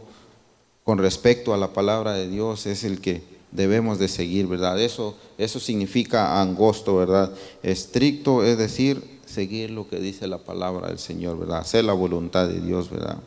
con 0.82 0.98
respecto 0.98 1.54
a 1.54 1.56
la 1.56 1.72
palabra 1.72 2.14
de 2.14 2.28
Dios 2.28 2.66
es 2.66 2.82
el 2.82 3.00
que 3.00 3.22
debemos 3.52 4.00
de 4.00 4.08
seguir, 4.08 4.48
¿verdad? 4.48 4.80
Eso, 4.80 5.14
eso 5.38 5.60
significa 5.60 6.40
angosto, 6.40 6.96
¿verdad? 6.96 7.32
Estricto 7.62 8.42
es 8.42 8.58
decir, 8.58 9.20
seguir 9.26 9.70
lo 9.70 9.88
que 9.88 10.00
dice 10.00 10.26
la 10.26 10.38
palabra 10.38 10.88
del 10.88 10.98
Señor, 10.98 11.38
¿verdad? 11.38 11.58
Hacer 11.58 11.84
la 11.84 11.92
voluntad 11.92 12.48
de 12.48 12.60
Dios, 12.60 12.90
¿verdad? 12.90 13.18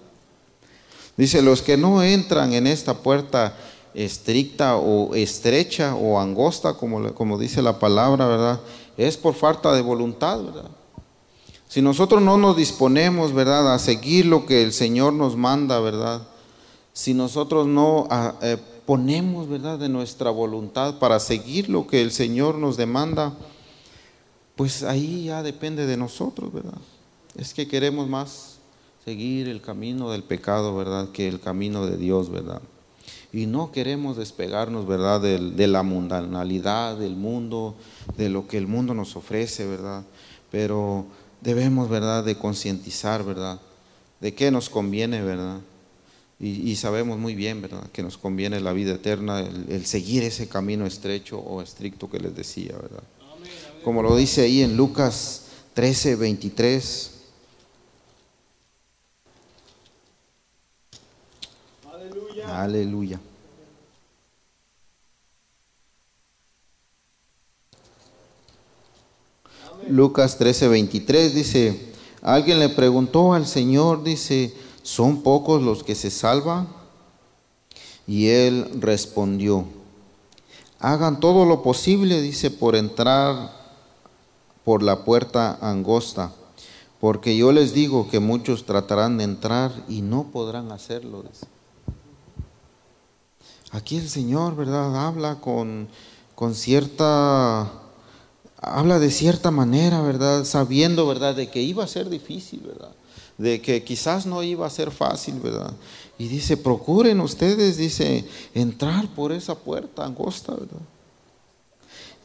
Dice, 1.16 1.42
los 1.42 1.62
que 1.62 1.78
no 1.78 2.04
entran 2.04 2.52
en 2.52 2.68
esta 2.68 2.94
puerta 2.94 3.56
estricta 3.94 4.76
o 4.76 5.16
estrecha 5.16 5.96
o 5.96 6.20
angosta, 6.20 6.74
como, 6.74 7.14
como 7.14 7.40
dice 7.40 7.62
la 7.62 7.80
palabra, 7.80 8.28
¿verdad? 8.28 8.60
Es 8.98 9.16
por 9.16 9.34
falta 9.34 9.74
de 9.74 9.82
voluntad, 9.82 10.44
¿verdad? 10.44 10.72
Si 11.70 11.84
nosotros 11.84 12.24
no 12.24 12.40
nos 12.40 12.58
disponemos, 12.58 13.32
¿verdad?, 13.32 13.72
a 13.72 13.78
seguir 13.78 14.26
lo 14.26 14.48
que 14.48 14.64
el 14.64 14.74
Señor 14.74 15.14
nos 15.14 15.38
manda, 15.38 15.80
¿verdad? 15.80 16.24
Si 16.94 17.14
nosotros 17.14 17.68
no 17.68 18.08
eh, 18.42 18.58
ponemos, 18.88 19.48
¿verdad?, 19.48 19.78
de 19.78 19.88
nuestra 19.88 20.32
voluntad 20.32 20.98
para 20.98 21.20
seguir 21.20 21.70
lo 21.70 21.86
que 21.86 22.02
el 22.02 22.12
Señor 22.12 22.56
nos 22.56 22.76
demanda, 22.76 23.38
pues 24.56 24.82
ahí 24.82 25.26
ya 25.26 25.44
depende 25.44 25.86
de 25.86 25.96
nosotros, 25.96 26.52
¿verdad? 26.52 26.80
Es 27.36 27.54
que 27.54 27.68
queremos 27.68 28.10
más 28.10 28.58
seguir 29.06 29.48
el 29.48 29.62
camino 29.62 30.10
del 30.10 30.24
pecado, 30.24 30.76
¿verdad?, 30.76 31.10
que 31.10 31.28
el 31.28 31.40
camino 31.40 31.86
de 31.86 31.98
Dios, 31.98 32.32
¿verdad? 32.32 32.64
Y 33.32 33.46
no 33.46 33.72
queremos 33.72 34.18
despegarnos, 34.18 34.88
¿verdad?, 34.88 35.22
de, 35.22 35.38
de 35.38 35.68
la 35.68 35.84
mundanalidad 35.84 36.98
del 36.98 37.16
mundo, 37.16 37.76
de 38.18 38.30
lo 38.30 38.48
que 38.48 38.58
el 38.58 38.66
mundo 38.66 38.96
nos 38.96 39.16
ofrece, 39.16 39.68
¿verdad? 39.68 40.04
Pero 40.50 41.06
debemos, 41.42 41.90
¿verdad?, 41.90 42.24
de 42.24 42.38
concientizar, 42.38 43.24
¿verdad?, 43.24 43.60
de 44.20 44.34
qué 44.34 44.52
nos 44.52 44.70
conviene, 44.70 45.22
¿verdad? 45.22 45.60
Y, 46.42 46.78
sabemos 46.78 47.20
muy 47.20 47.36
bien, 47.36 47.62
¿verdad?, 47.62 47.90
que 47.92 48.02
nos 48.02 48.18
conviene 48.18 48.62
la 48.62 48.72
vida 48.72 48.94
eterna, 48.94 49.42
el, 49.42 49.86
seguir 49.86 50.24
ese 50.24 50.48
camino 50.48 50.86
estrecho 50.86 51.38
o 51.38 51.62
estricto 51.62 52.10
que 52.10 52.20
les 52.20 52.36
decía, 52.36 52.78
¿verdad? 52.82 53.04
Como 53.84 54.02
lo 54.02 54.16
dice 54.16 54.42
ahí 54.42 54.62
en 54.62 54.78
Lucas 54.78 55.44
13, 55.74 56.16
23. 56.16 57.12
Aleluya. 62.46 63.20
Lucas 69.88 70.38
13, 70.38 70.68
23 70.68 71.34
dice, 71.34 71.94
alguien 72.22 72.60
le 72.60 72.70
preguntó 72.70 73.34
al 73.34 73.48
Señor, 73.48 74.04
dice, 74.04 74.54
¿son 74.84 75.22
pocos 75.24 75.62
los 75.62 75.84
que 75.84 75.96
se 75.96 76.12
salvan? 76.12 76.68
Y 78.06 78.28
él 78.28 78.70
respondió, 78.80 79.66
hagan 80.80 81.20
todo 81.20 81.46
lo 81.46 81.62
posible, 81.62 82.22
dice, 82.22 82.52
por 82.52 82.76
entrar 82.76 83.58
por 84.64 84.84
la 84.84 85.04
puerta 85.06 85.58
angosta, 85.62 86.32
porque 87.00 87.38
yo 87.38 87.52
les 87.52 87.74
digo 87.74 88.10
que 88.10 88.20
muchos 88.20 88.66
tratarán 88.66 89.18
de 89.18 89.24
entrar 89.24 89.72
y 89.88 90.02
no 90.02 90.26
podrán 90.32 90.72
hacerlo. 90.72 91.24
Aquí 93.72 93.98
el 93.98 94.10
Señor, 94.10 94.56
¿verdad? 94.56 95.08
Habla 95.08 95.40
con, 95.40 95.88
con 96.36 96.56
cierta, 96.56 97.72
habla 98.62 99.00
de 99.00 99.12
cierta 99.12 99.52
manera, 99.52 100.02
¿verdad? 100.02 100.46
Sabiendo, 100.46 101.08
¿verdad? 101.08 101.36
De 101.36 101.50
que 101.50 101.62
iba 101.62 101.84
a 101.84 101.88
ser 101.88 102.10
difícil, 102.10 102.62
¿verdad? 102.66 102.92
de 103.40 103.62
que 103.62 103.84
quizás 103.84 104.26
no 104.26 104.44
iba 104.44 104.68
a 104.68 104.70
ser 104.70 104.92
fácil, 104.92 105.40
¿verdad? 105.40 105.74
Y 106.18 106.28
dice, 106.28 106.58
procuren 106.58 107.22
ustedes, 107.22 107.78
dice, 107.78 108.26
entrar 108.54 109.08
por 109.16 109.32
esa 109.32 109.56
puerta 109.56 110.06
angosta, 110.06 110.52
¿verdad? 110.52 110.82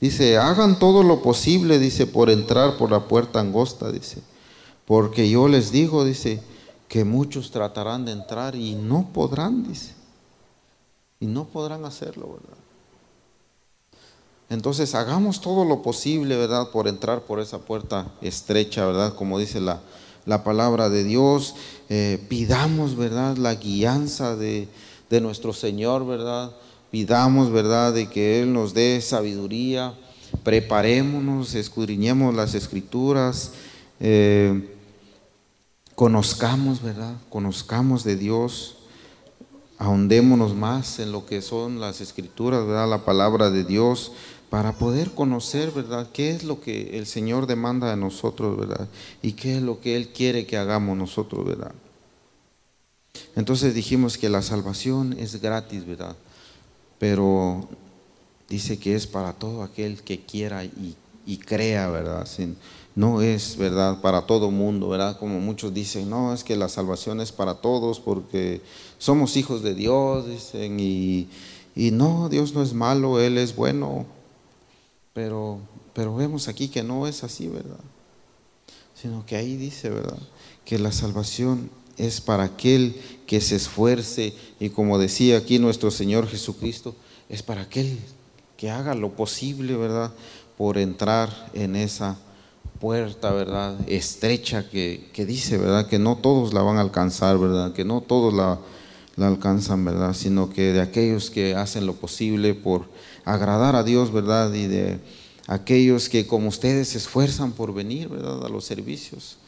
Dice, 0.01 0.37
hagan 0.37 0.81
todo 0.81 1.05
lo 1.05 1.23
posible, 1.23 1.79
dice, 1.79 2.09
por 2.09 2.31
entrar 2.31 2.77
por 2.77 2.90
la 2.90 3.07
puerta 3.07 3.38
angosta, 3.38 3.92
dice. 3.92 4.23
Porque 4.87 5.31
yo 5.31 5.47
les 5.47 5.70
digo, 5.70 6.05
dice, 6.05 6.42
que 6.88 7.05
muchos 7.05 7.53
tratarán 7.53 8.05
de 8.05 8.11
entrar 8.11 8.57
y 8.57 8.75
no 8.75 9.09
podrán, 9.12 9.66
dice. 9.68 9.94
Y 11.20 11.27
no 11.27 11.44
podrán 11.44 11.85
hacerlo, 11.85 12.27
¿verdad? 12.40 12.63
Entonces, 14.55 14.95
hagamos 14.95 15.40
todo 15.40 15.64
lo 15.64 15.83
posible, 15.83 16.37
¿verdad? 16.37 16.71
Por 16.71 16.88
entrar 16.88 17.23
por 17.23 17.40
esa 17.40 17.59
puerta 17.59 18.07
estrecha, 18.23 18.87
¿verdad? 18.87 19.14
Como 19.14 19.38
dice 19.38 19.61
la, 19.61 19.81
la 20.27 20.45
palabra 20.45 20.88
de 20.88 21.05
Dios, 21.05 21.55
eh, 21.88 22.25
pidamos, 22.29 22.97
¿verdad?, 22.97 23.37
la 23.37 23.57
guianza 23.57 24.37
de, 24.37 24.69
nuestro 25.21 25.53
Señor, 25.53 26.05
¿verdad? 26.05 26.51
Pidamos, 26.90 27.53
¿verdad?, 27.53 27.93
de 27.93 28.09
que 28.09 28.43
Él 28.43 28.53
nos 28.53 28.75
dé 28.75 29.01
sabiduría, 29.01 29.95
preparémonos, 30.43 31.55
escudriñemos 31.55 32.35
las 32.35 32.55
escrituras, 32.55 33.53
eh, 34.01 34.77
conozcamos, 35.95 36.83
¿verdad? 36.83 37.14
Conozcamos 37.29 38.03
de 38.03 38.17
Dios, 38.17 38.79
ahondémonos 39.79 40.55
más 40.55 40.99
en 40.99 41.12
lo 41.12 41.27
que 41.27 41.43
son 41.43 41.79
las 41.79 42.01
escrituras, 42.01 42.67
¿verdad? 42.67 42.88
La 42.88 43.05
palabra 43.05 43.51
de 43.51 43.62
Dios 43.62 44.11
para 44.50 44.72
poder 44.72 45.11
conocer, 45.11 45.70
¿verdad?, 45.70 46.09
qué 46.12 46.30
es 46.30 46.44
lo 46.44 46.61
que 46.61 46.98
el 46.98 47.07
Señor 47.07 47.46
demanda 47.46 47.90
de 47.90 47.96
nosotros, 47.96 48.57
¿verdad? 48.57 48.88
Y 49.22 49.33
qué 49.33 49.57
es 49.57 49.62
lo 49.62 49.80
que 49.80 49.96
Él 49.96 50.09
quiere 50.09 50.46
que 50.46 50.57
hagamos 50.57 50.96
nosotros, 50.96 51.44
¿verdad? 51.44 51.72
Entonces 53.37 53.74
dijimos 53.74 54.18
que 54.18 54.28
la 54.28 54.42
salvación 54.42 55.14
es 55.18 55.40
gratis, 55.40 55.87
¿verdad? 55.87 56.16
Pero 56.98 57.68
dice 58.48 58.78
que 58.78 58.94
es 58.94 59.07
para 59.07 59.33
todo 59.33 59.62
aquel 59.62 60.02
que 60.02 60.20
quiera 60.20 60.64
y, 60.64 60.96
crea, 61.38 61.88
¿verdad? 61.88 62.26
no 62.94 63.22
es, 63.22 63.57
¿verdad? 63.57 64.00
Para 64.00 64.22
todo 64.22 64.50
mundo, 64.50 64.88
¿verdad? 64.88 65.18
Como 65.18 65.40
muchos 65.40 65.74
dicen, 65.74 66.09
no, 66.09 66.33
es 66.33 66.44
que 66.44 66.54
la 66.54 66.68
salvación 66.68 67.20
es 67.20 67.33
para 67.33 67.54
todos 67.54 67.98
porque 67.98 68.61
somos 68.98 69.37
hijos 69.37 69.62
de 69.62 69.74
Dios, 69.74 70.28
dicen, 70.28 70.78
y, 70.78 71.28
y 71.74 71.90
no, 71.90 72.28
Dios 72.28 72.54
no 72.54 72.62
es 72.62 72.72
malo, 72.72 73.20
Él 73.20 73.38
es 73.38 73.57
bueno, 73.57 74.07
pero, 75.14 75.61
pero 75.94 76.14
vemos 76.14 76.48
aquí 76.48 76.68
que 76.68 76.83
no 76.83 77.07
es 77.07 77.24
así, 77.24 77.48
¿verdad? 77.48 77.81
Sino 78.94 79.24
que 79.24 79.37
ahí 79.37 79.57
dice, 79.57 79.88
¿verdad? 79.88 80.18
Que 80.64 80.79
la 80.79 80.92
salvación 80.92 81.70
es 81.96 82.20
para 82.20 82.44
aquel 82.44 83.00
que 83.27 83.40
se 83.40 83.57
esfuerce 83.57 84.35
y 84.61 84.70
como 84.70 84.98
decía 84.98 85.38
aquí 85.38 85.59
nuestro 85.59 85.90
Señor 85.90 86.29
Jesucristo, 86.29 86.94
es 87.29 87.42
para 87.42 87.62
aquel 87.62 87.98
que 88.57 88.70
haga 88.70 88.94
lo 88.94 89.16
posible, 89.16 89.77
¿verdad? 89.77 90.12
Por 90.59 90.79
entrar 90.79 91.50
en 91.55 91.77
esa 91.77 92.18
puerta, 92.81 93.33
¿verdad? 93.33 93.79
Estrecha 93.88 94.68
que, 94.68 95.11
dice, 95.16 95.59
¿verdad? 95.59 95.87
Que 95.87 95.98
no 95.98 96.16
todos 96.16 96.53
la 96.53 96.62
van 96.62 96.77
a 96.77 96.81
alcanzar, 96.81 97.38
¿verdad? 97.38 97.72
Que 97.72 97.85
no 97.85 98.00
todos 98.00 98.35
la, 98.35 98.59
la 99.16 99.29
alcanzan, 99.29 99.85
¿verdad? 99.85 100.14
Sino 100.14 100.50
que 100.50 100.72
de 100.72 100.81
aquellos 100.81 101.31
que 101.31 101.55
hacen 101.55 101.87
lo 101.87 101.94
posible 101.94 102.55
por 102.55 102.88
agradar 103.24 103.77
a 103.77 103.85
Dios, 103.85 104.12
¿verdad? 104.12 104.53
Y 104.53 104.66
de 104.66 104.98
aquellos 105.46 106.09
que 106.09 106.27
como 106.27 106.48
ustedes 106.48 106.88
se 106.88 106.98
esfuerzan 106.98 107.53
por 107.53 107.72
venir, 107.74 108.09
¿verdad? 108.09 108.44
A 108.44 108.48
los 108.48 108.64
servicios. 108.64 109.38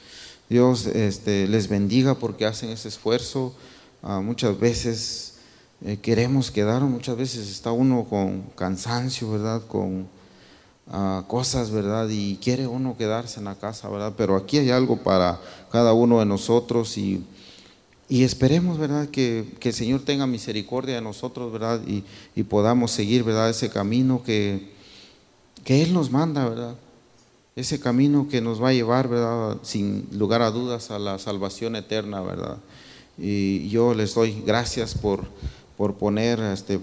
Dios 0.48 0.86
este, 0.86 1.48
les 1.48 1.68
bendiga 1.68 2.14
porque 2.14 2.46
hacen 2.46 2.70
ese 2.70 2.88
esfuerzo. 2.88 3.54
Ah, 4.02 4.20
muchas 4.20 4.58
veces 4.58 5.34
eh, 5.84 5.98
queremos 6.00 6.50
quedar, 6.50 6.82
muchas 6.82 7.16
veces 7.16 7.50
está 7.50 7.72
uno 7.72 8.06
con 8.08 8.42
cansancio, 8.54 9.30
¿verdad? 9.32 9.62
Con 9.66 10.06
ah, 10.88 11.24
cosas, 11.26 11.70
¿verdad? 11.70 12.08
Y 12.08 12.36
quiere 12.36 12.68
uno 12.68 12.96
quedarse 12.96 13.40
en 13.40 13.46
la 13.46 13.56
casa, 13.56 13.88
¿verdad? 13.88 14.14
Pero 14.16 14.36
aquí 14.36 14.58
hay 14.58 14.70
algo 14.70 14.98
para 14.98 15.40
cada 15.72 15.92
uno 15.92 16.20
de 16.20 16.26
nosotros 16.26 16.96
y 16.96 17.24
y 18.08 18.22
esperemos, 18.22 18.78
¿verdad?, 18.78 19.08
que, 19.08 19.44
el 19.60 19.72
Señor 19.72 20.02
tenga 20.02 20.26
misericordia 20.26 20.94
de 20.94 21.00
nosotros, 21.00 21.52
¿verdad? 21.52 21.80
Y, 21.86 22.42
podamos 22.44 22.92
seguir, 22.92 23.24
¿verdad?, 23.24 23.50
ese 23.50 23.68
camino 23.68 24.22
que, 24.22 24.70
que 25.64 25.82
Él 25.82 25.92
nos 25.92 26.10
manda, 26.10 26.48
¿verdad? 26.48 26.76
Ese 27.56 27.80
camino 27.80 28.28
que 28.28 28.40
nos 28.40 28.62
va 28.62 28.68
a 28.68 28.72
llevar, 28.74 29.08
¿verdad?, 29.08 29.56
sin 29.62 30.06
lugar 30.12 30.42
a 30.42 30.50
dudas 30.50 30.90
a 30.90 30.98
la 30.98 31.18
salvación 31.18 31.74
eterna, 31.74 32.20
¿verdad? 32.20 32.58
Y 33.18 33.68
yo 33.70 33.94
les 33.94 34.14
doy 34.14 34.42
gracias 34.46 34.94
por, 34.94 35.24
por 35.76 35.94
poner 35.94 36.38
este, 36.38 36.78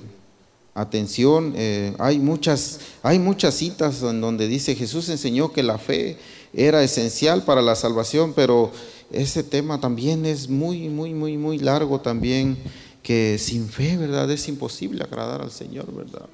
atención. 0.73 1.53
Eh, 1.55 1.93
hay, 1.99 2.19
muchas, 2.19 2.79
hay 3.01 3.19
muchas 3.19 3.53
citas 3.55 4.01
en 4.01 4.21
donde 4.21 4.47
dice 4.47 4.75
Jesús 4.75 5.09
enseñó 5.09 5.51
que 5.51 5.63
la 5.63 5.77
fe 5.77 6.17
era 6.53 6.83
esencial 6.83 7.43
para 7.43 7.61
la 7.61 7.75
salvación, 7.75 8.33
pero 8.33 8.71
ese 9.13 9.43
tema 9.43 9.79
también 9.79 10.25
es 10.25 10.49
muy, 10.49 10.89
muy, 10.89 11.13
muy, 11.13 11.37
muy 11.37 11.59
largo 11.59 12.01
también, 12.01 12.57
que 13.01 13.37
sin 13.37 13.69
fe, 13.69 13.97
¿verdad? 13.97 14.29
Es 14.31 14.47
imposible 14.47 15.03
agradar 15.03 15.41
al 15.41 15.51
Señor, 15.51 15.93
¿verdad? 15.93 16.27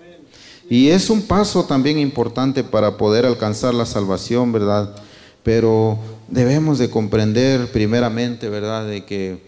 Y 0.69 0.89
es 0.89 1.09
un 1.09 1.23
paso 1.23 1.65
también 1.65 1.97
importante 1.97 2.63
para 2.63 2.95
poder 2.97 3.25
alcanzar 3.25 3.73
la 3.73 3.85
salvación, 3.85 4.51
¿verdad? 4.51 4.95
Pero 5.43 5.97
debemos 6.27 6.77
de 6.77 6.89
comprender 6.89 7.71
primeramente, 7.71 8.49
¿verdad? 8.49 8.87
De 8.87 9.03
que 9.03 9.41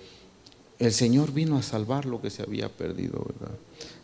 el 0.79 0.91
Señor 0.91 1.31
vino 1.31 1.57
a 1.57 1.61
salvar 1.61 2.05
lo 2.05 2.21
que 2.21 2.31
se 2.31 2.41
había 2.41 2.69
perdido, 2.69 3.23
¿verdad? 3.39 3.55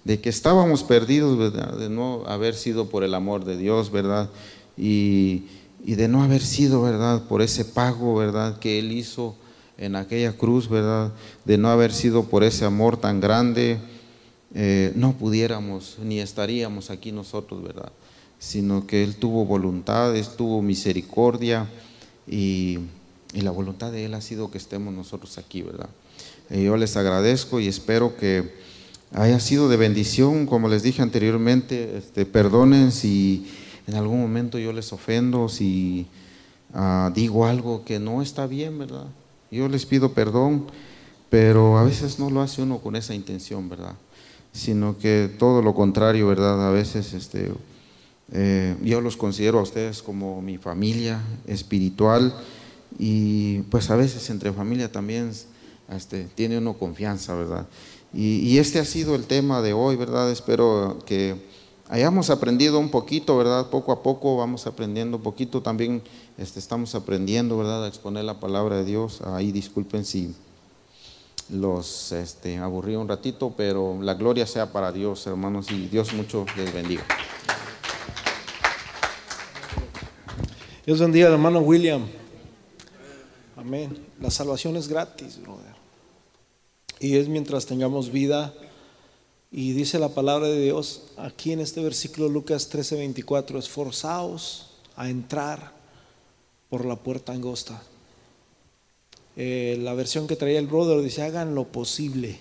De 0.04 0.22
que 0.22 0.30
estábamos 0.30 0.84
perdidos, 0.84 1.38
¿verdad? 1.38 1.76
De 1.78 1.90
no 1.90 2.24
haber 2.28 2.54
sido 2.54 2.88
por 2.88 3.04
el 3.04 3.16
amor 3.16 3.46
de 3.46 3.58
Dios, 3.58 3.92
¿verdad? 3.92 4.30
Y 4.78 5.46
y 5.84 5.96
de 5.96 6.08
no 6.08 6.24
haber 6.24 6.42
sido, 6.42 6.82
¿verdad? 6.82 7.24
Por 7.28 7.42
ese 7.42 7.66
pago, 7.66 8.16
¿verdad? 8.16 8.60
Que 8.60 8.80
Él 8.80 8.92
hizo 8.92 9.36
en 9.78 9.96
aquella 9.96 10.34
cruz, 10.34 10.70
¿verdad? 10.70 11.14
De 11.46 11.58
no 11.58 11.70
haber 11.70 11.94
sido 11.94 12.24
por 12.26 12.44
ese 12.44 12.66
amor 12.66 12.98
tan 12.98 13.20
grande, 13.20 13.80
eh, 14.54 14.92
no 14.96 15.14
pudiéramos 15.14 15.98
ni 16.04 16.20
estaríamos 16.20 16.90
aquí 16.90 17.12
nosotros, 17.12 17.64
¿verdad? 17.64 17.92
Sino 18.40 18.88
que 18.88 19.04
Él 19.04 19.16
tuvo 19.16 19.46
voluntad, 19.46 20.16
Él 20.16 20.26
tuvo 20.36 20.62
misericordia 20.62 21.68
y, 22.28 22.80
y 23.34 23.42
la 23.42 23.52
voluntad 23.52 23.92
de 23.92 24.06
Él 24.06 24.14
ha 24.14 24.22
sido 24.22 24.50
que 24.52 24.58
estemos 24.58 24.94
nosotros 24.94 25.38
aquí, 25.38 25.62
¿verdad? 25.62 25.90
Eh, 26.50 26.64
yo 26.64 26.78
les 26.78 26.96
agradezco 26.96 27.60
y 27.60 27.68
espero 27.68 28.16
que 28.16 28.54
haya 29.14 29.40
sido 29.40 29.70
de 29.70 29.78
bendición, 29.78 30.46
como 30.46 30.70
les 30.70 30.84
dije 30.84 31.02
anteriormente, 31.02 31.98
este, 31.98 32.26
perdonen 32.26 32.92
si 32.92 33.48
en 33.88 33.96
algún 33.96 34.20
momento 34.22 34.60
yo 34.60 34.74
les 34.74 34.92
ofendo, 34.92 35.48
si 35.48 36.08
ah, 36.74 37.12
digo 37.16 37.46
algo 37.46 37.86
que 37.86 38.00
no 38.00 38.22
está 38.22 38.46
bien, 38.46 38.78
¿verdad? 38.78 39.06
Yo 39.50 39.70
les 39.70 39.86
pido 39.86 40.12
perdón, 40.12 40.68
pero 41.30 41.78
a 41.78 41.84
veces 41.84 42.20
no 42.20 42.30
lo 42.30 42.42
hace 42.42 42.62
uno 42.62 42.80
con 42.80 42.98
esa 42.98 43.16
intención, 43.16 43.70
¿verdad? 43.70 43.96
Sino 44.52 44.98
que 44.98 45.34
todo 45.40 45.62
lo 45.62 45.74
contrario, 45.74 46.28
¿verdad? 46.28 46.68
A 46.68 46.72
veces 46.72 47.14
este, 47.14 47.54
eh, 48.34 48.76
yo 48.84 49.00
los 49.00 49.16
considero 49.16 49.60
a 49.60 49.64
ustedes 49.64 50.04
como 50.04 50.42
mi 50.42 50.58
familia 50.58 51.22
espiritual 51.48 52.34
y 53.00 53.60
pues 53.64 53.90
a 53.90 53.96
veces 53.96 54.30
entre 54.30 54.52
familia 54.52 54.92
también 54.92 55.32
este, 55.90 56.28
tiene 56.36 56.58
uno 56.58 56.74
confianza, 56.74 57.36
¿verdad? 57.36 57.68
Y, 58.14 58.40
y, 58.40 58.58
este 58.58 58.80
ha 58.80 58.86
sido 58.86 59.16
el 59.16 59.26
tema 59.26 59.62
de 59.62 59.74
hoy, 59.74 59.98
¿verdad? 59.98 60.32
Espero 60.32 61.00
que 61.06 61.36
hayamos 61.90 62.30
aprendido 62.30 62.80
un 62.80 62.90
poquito, 62.90 63.38
¿verdad? 63.38 63.70
Poco 63.70 63.92
a 63.92 64.04
poco 64.04 64.38
vamos 64.38 64.68
aprendiendo 64.68 65.18
un 65.18 65.24
poquito. 65.24 65.62
También 65.62 66.02
este, 66.38 66.60
estamos 66.60 66.96
aprendiendo, 66.96 67.58
¿verdad? 67.58 67.86
A 67.86 67.88
exponer 67.88 68.26
la 68.26 68.40
palabra 68.40 68.78
de 68.78 68.86
Dios. 68.86 69.22
Ahí 69.22 69.52
disculpen 69.52 70.06
si 70.06 70.36
los 71.50 72.12
este, 72.12 72.58
aburrí 72.58 72.96
un 72.96 73.08
ratito, 73.08 73.54
pero 73.56 73.98
la 74.02 74.16
gloria 74.16 74.46
sea 74.46 74.72
para 74.72 74.92
Dios, 74.92 75.26
hermanos, 75.28 75.72
y 75.72 75.88
Dios 75.88 76.14
mucho 76.14 76.46
les 76.58 76.74
bendiga. 76.74 77.04
Dios 80.86 81.00
bendiga 81.00 81.28
hermano 81.28 81.60
William. 81.60 82.06
Amén. 83.56 83.98
La 84.22 84.32
salvación 84.32 84.78
es 84.78 84.88
gratis, 84.88 85.42
brother. 85.42 85.76
Y 87.00 87.18
es 87.18 87.28
mientras 87.28 87.66
tengamos 87.66 88.12
vida. 88.12 88.54
Y 89.52 89.74
dice 89.74 89.98
la 89.98 90.10
palabra 90.10 90.48
de 90.48 90.62
Dios 90.62 91.04
aquí 91.18 91.54
en 91.54 91.62
este 91.62 91.82
versículo 91.82 92.28
Lucas 92.28 92.70
13:24, 92.70 93.58
esforzaos 93.60 94.72
a 94.96 95.10
entrar 95.10 95.72
por 96.70 96.86
la 96.86 96.98
puerta 96.98 97.32
angosta. 97.32 97.82
Eh, 99.36 99.78
la 99.80 99.94
versión 99.94 100.28
que 100.28 100.36
traía 100.36 100.60
el 100.60 100.68
brother 100.68 101.02
dice, 101.02 101.22
hagan 101.22 101.56
lo 101.56 101.66
posible. 101.66 102.40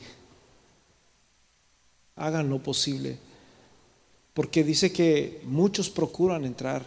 Hagan 2.17 2.49
lo 2.49 2.59
posible. 2.63 3.19
Porque 4.33 4.65
dice 4.65 4.93
que 4.93 5.41
muchos 5.45 5.91
procuran 5.91 6.45
entrar, 6.45 6.85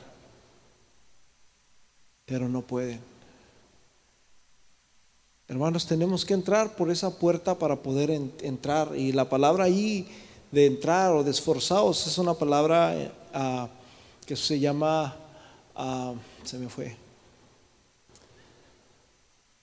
pero 2.26 2.50
no 2.50 2.62
pueden. 2.64 3.09
Hermanos, 5.50 5.88
tenemos 5.88 6.26
que 6.26 6.36
entrar 6.36 6.76
por 6.76 6.92
esa 6.92 7.10
puerta 7.10 7.58
para 7.58 7.76
poder 7.76 8.12
en, 8.12 8.32
entrar. 8.42 8.96
Y 8.96 9.12
la 9.12 9.28
palabra 9.28 9.64
ahí 9.64 10.08
de 10.52 10.68
entrar 10.68 11.12
o 11.12 11.24
de 11.24 11.32
esforzados 11.32 12.06
es 12.06 12.20
una 12.20 12.36
palabra 12.36 13.12
uh, 13.34 13.68
que 14.28 14.36
se 14.36 14.60
llama, 14.60 15.16
se 16.44 16.60
me 16.60 16.70
fue, 16.70 16.96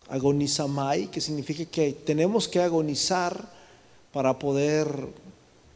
agonizamai, 0.09 1.09
que 1.09 1.21
significa 1.21 1.65
que 1.67 1.93
tenemos 1.93 2.49
que 2.49 2.61
agonizar 2.61 3.49
para 4.13 4.37
poder 4.37 4.89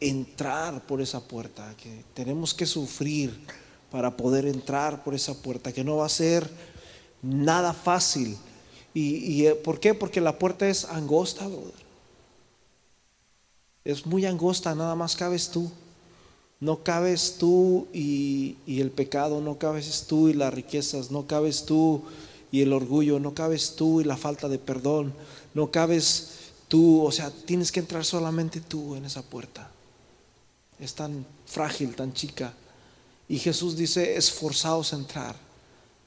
entrar 0.01 0.85
por 0.89 1.01
esa 1.01 1.21
puerta, 1.21 1.73
que 1.81 2.03
tenemos 2.15 2.53
que 2.53 2.67
sufrir 2.67 3.47
para 3.93 4.17
poder 4.17 4.47
entrar 4.47 5.05
por 5.05 5.15
esa 5.15 5.41
puerta, 5.41 5.73
que 5.73 5.85
no 5.85 5.99
va 5.99 6.07
a 6.07 6.09
ser 6.09 6.51
nada 7.23 7.73
fácil 7.73 8.37
¿Y, 8.95 9.47
y 9.47 9.55
por 9.55 9.79
qué? 9.79 9.95
Porque 9.95 10.21
la 10.21 10.39
puerta 10.39 10.69
es 10.69 10.85
angosta, 10.85 11.47
brother. 11.47 11.91
Es 13.85 14.07
muy 14.07 14.27
angosta, 14.27 14.75
nada 14.75 14.95
más 14.95 15.17
cabes 15.17 15.51
tú. 15.51 15.71
No 16.59 16.83
cabes 16.83 17.37
tú 17.39 17.89
y, 17.93 18.57
y, 18.67 18.81
el 18.81 18.91
pecado, 18.91 19.41
no 19.41 19.59
cabes 19.59 20.05
tú 20.07 20.29
y 20.29 20.35
las 20.35 20.53
riquezas, 20.53 21.11
no 21.11 21.27
cabes 21.27 21.65
tú 21.65 22.03
y 22.53 22.61
el 22.61 22.73
orgullo, 22.75 23.19
no 23.19 23.33
cabes 23.33 23.77
tú 23.77 24.03
y 24.03 24.05
la 24.05 24.19
falta 24.19 24.47
de 24.49 24.59
perdón, 24.59 25.15
no 25.55 25.71
cabes 25.71 26.51
tú, 26.69 27.03
o 27.03 27.11
sea, 27.13 27.31
tienes 27.31 27.73
que 27.73 27.81
entrar 27.81 28.05
solamente 28.05 28.61
tú 28.61 28.95
en 28.95 29.07
esa 29.07 29.23
puerta. 29.23 29.71
Es 30.79 30.95
tan 30.95 31.25
frágil, 31.47 31.95
tan 31.95 32.13
chica. 32.13 32.53
Y 33.27 33.39
Jesús 33.39 33.77
dice, 33.77 34.17
esforzaos 34.17 34.93
a 34.93 34.97
entrar 34.97 35.50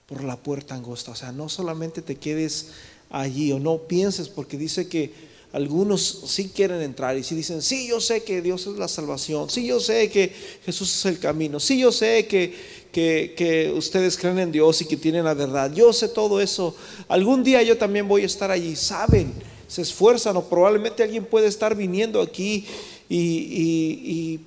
por 0.08 0.24
la 0.24 0.38
puerta 0.38 0.76
angosta. 0.76 1.12
O 1.12 1.16
sea, 1.16 1.32
no 1.32 1.50
solamente 1.50 2.02
te 2.02 2.16
quedes 2.16 2.70
allí 3.10 3.52
o 3.52 3.60
no 3.60 3.78
pienses, 3.80 4.30
porque 4.30 4.58
dice 4.58 4.88
que 4.88 5.34
algunos 5.54 6.24
sí 6.26 6.50
quieren 6.50 6.82
entrar 6.82 7.16
y 7.16 7.24
sí 7.24 7.36
dicen, 7.36 7.62
sí, 7.62 7.88
yo 7.88 8.02
sé 8.02 8.24
que 8.24 8.42
Dios 8.42 8.66
es 8.66 8.76
la 8.76 8.88
salvación, 8.88 9.52
sí, 9.52 9.68
yo 9.68 9.80
sé 9.80 10.10
que 10.10 10.34
Jesús 10.66 10.92
es 10.98 11.06
el 11.06 11.20
camino, 11.20 11.60
sí, 11.60 11.80
yo 11.80 11.92
sé 11.92 12.26
que, 12.26 12.56
que, 12.92 13.36
que 13.38 13.72
ustedes 13.72 14.18
creen 14.18 14.40
en 14.40 14.52
Dios 14.52 14.82
y 14.82 14.86
que 14.86 14.98
tienen 14.98 15.26
la 15.26 15.36
verdad, 15.36 15.72
yo 15.72 15.94
sé 15.94 16.10
todo 16.10 16.42
eso, 16.42 16.76
algún 17.08 17.44
día 17.44 17.62
yo 17.62 17.78
también 17.78 18.08
voy 18.08 18.24
a 18.24 18.26
estar 18.26 18.50
allí, 18.50 18.76
saben, 18.76 19.32
se 19.68 19.84
esfuerzan 19.84 20.36
o 20.38 20.44
probablemente 20.44 21.04
alguien 21.04 21.24
puede 21.24 21.46
estar 21.46 21.76
viniendo 21.76 22.20
aquí 22.20 22.66
y, 23.08 23.20
y, 23.20 24.12
y 24.12 24.40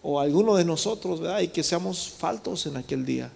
o 0.00 0.20
alguno 0.20 0.54
de 0.54 0.64
nosotros, 0.64 1.20
¿verdad? 1.20 1.40
Y 1.40 1.48
que 1.48 1.64
seamos 1.64 2.08
faltos 2.08 2.66
en 2.66 2.76
aquel 2.76 3.04
día. 3.04 3.32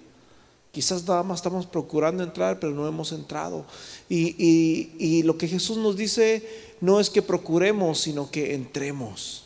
Quizás 0.73 1.07
nada 1.07 1.23
más 1.23 1.39
estamos 1.39 1.67
procurando 1.67 2.23
entrar, 2.23 2.61
pero 2.61 2.73
no 2.73 2.87
hemos 2.87 3.13
entrado. 3.13 3.65
Y, 4.09 4.91
y, 4.99 5.23
lo 5.23 5.39
que 5.39 5.49
Jesús 5.49 5.79
nos 5.79 5.97
dice 5.97 6.47
no 6.81 7.01
es 7.01 7.09
que 7.09 7.23
procuremos, 7.23 8.01
sino 8.01 8.31
que 8.31 8.55
entremos. 8.55 9.45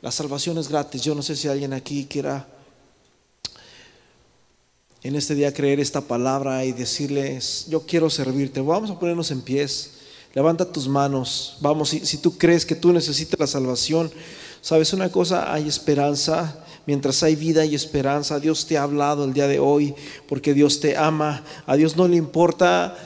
La 0.00 0.10
salvación 0.10 0.56
es 0.58 0.68
gratis. 0.68 1.02
Yo 1.02 1.14
no 1.14 1.22
sé 1.22 1.36
si 1.36 1.48
alguien 1.48 1.74
aquí 1.74 2.06
quiera 2.06 2.48
en 5.02 5.16
este 5.16 5.34
día 5.34 5.52
creer 5.52 5.80
esta 5.80 6.00
palabra 6.00 6.64
y 6.64 6.72
decirles, 6.72 7.66
yo 7.68 7.82
quiero 7.86 8.08
servirte. 8.08 8.60
Vamos 8.60 8.90
a 8.90 8.98
ponernos 8.98 9.30
en 9.30 9.42
pies. 9.42 9.92
Levanta 10.34 10.70
tus 10.70 10.88
manos. 10.88 11.58
Vamos, 11.60 11.90
si, 11.90 12.06
si 12.06 12.18
tú 12.18 12.38
crees 12.38 12.64
que 12.64 12.74
tú 12.74 12.92
necesitas 12.92 13.38
la 13.38 13.46
salvación, 13.46 14.10
sabes 14.62 14.92
una 14.94 15.10
cosa, 15.10 15.52
hay 15.52 15.68
esperanza 15.68 16.64
Mientras 16.90 17.22
hay 17.22 17.36
vida 17.36 17.64
y 17.64 17.76
esperanza, 17.76 18.40
Dios 18.40 18.66
te 18.66 18.76
ha 18.76 18.82
hablado 18.82 19.24
el 19.24 19.32
día 19.32 19.46
de 19.46 19.60
hoy 19.60 19.94
porque 20.26 20.54
Dios 20.54 20.80
te 20.80 20.96
ama. 20.96 21.44
A 21.64 21.76
Dios 21.76 21.96
no 21.96 22.08
le 22.08 22.16
importa 22.16 22.96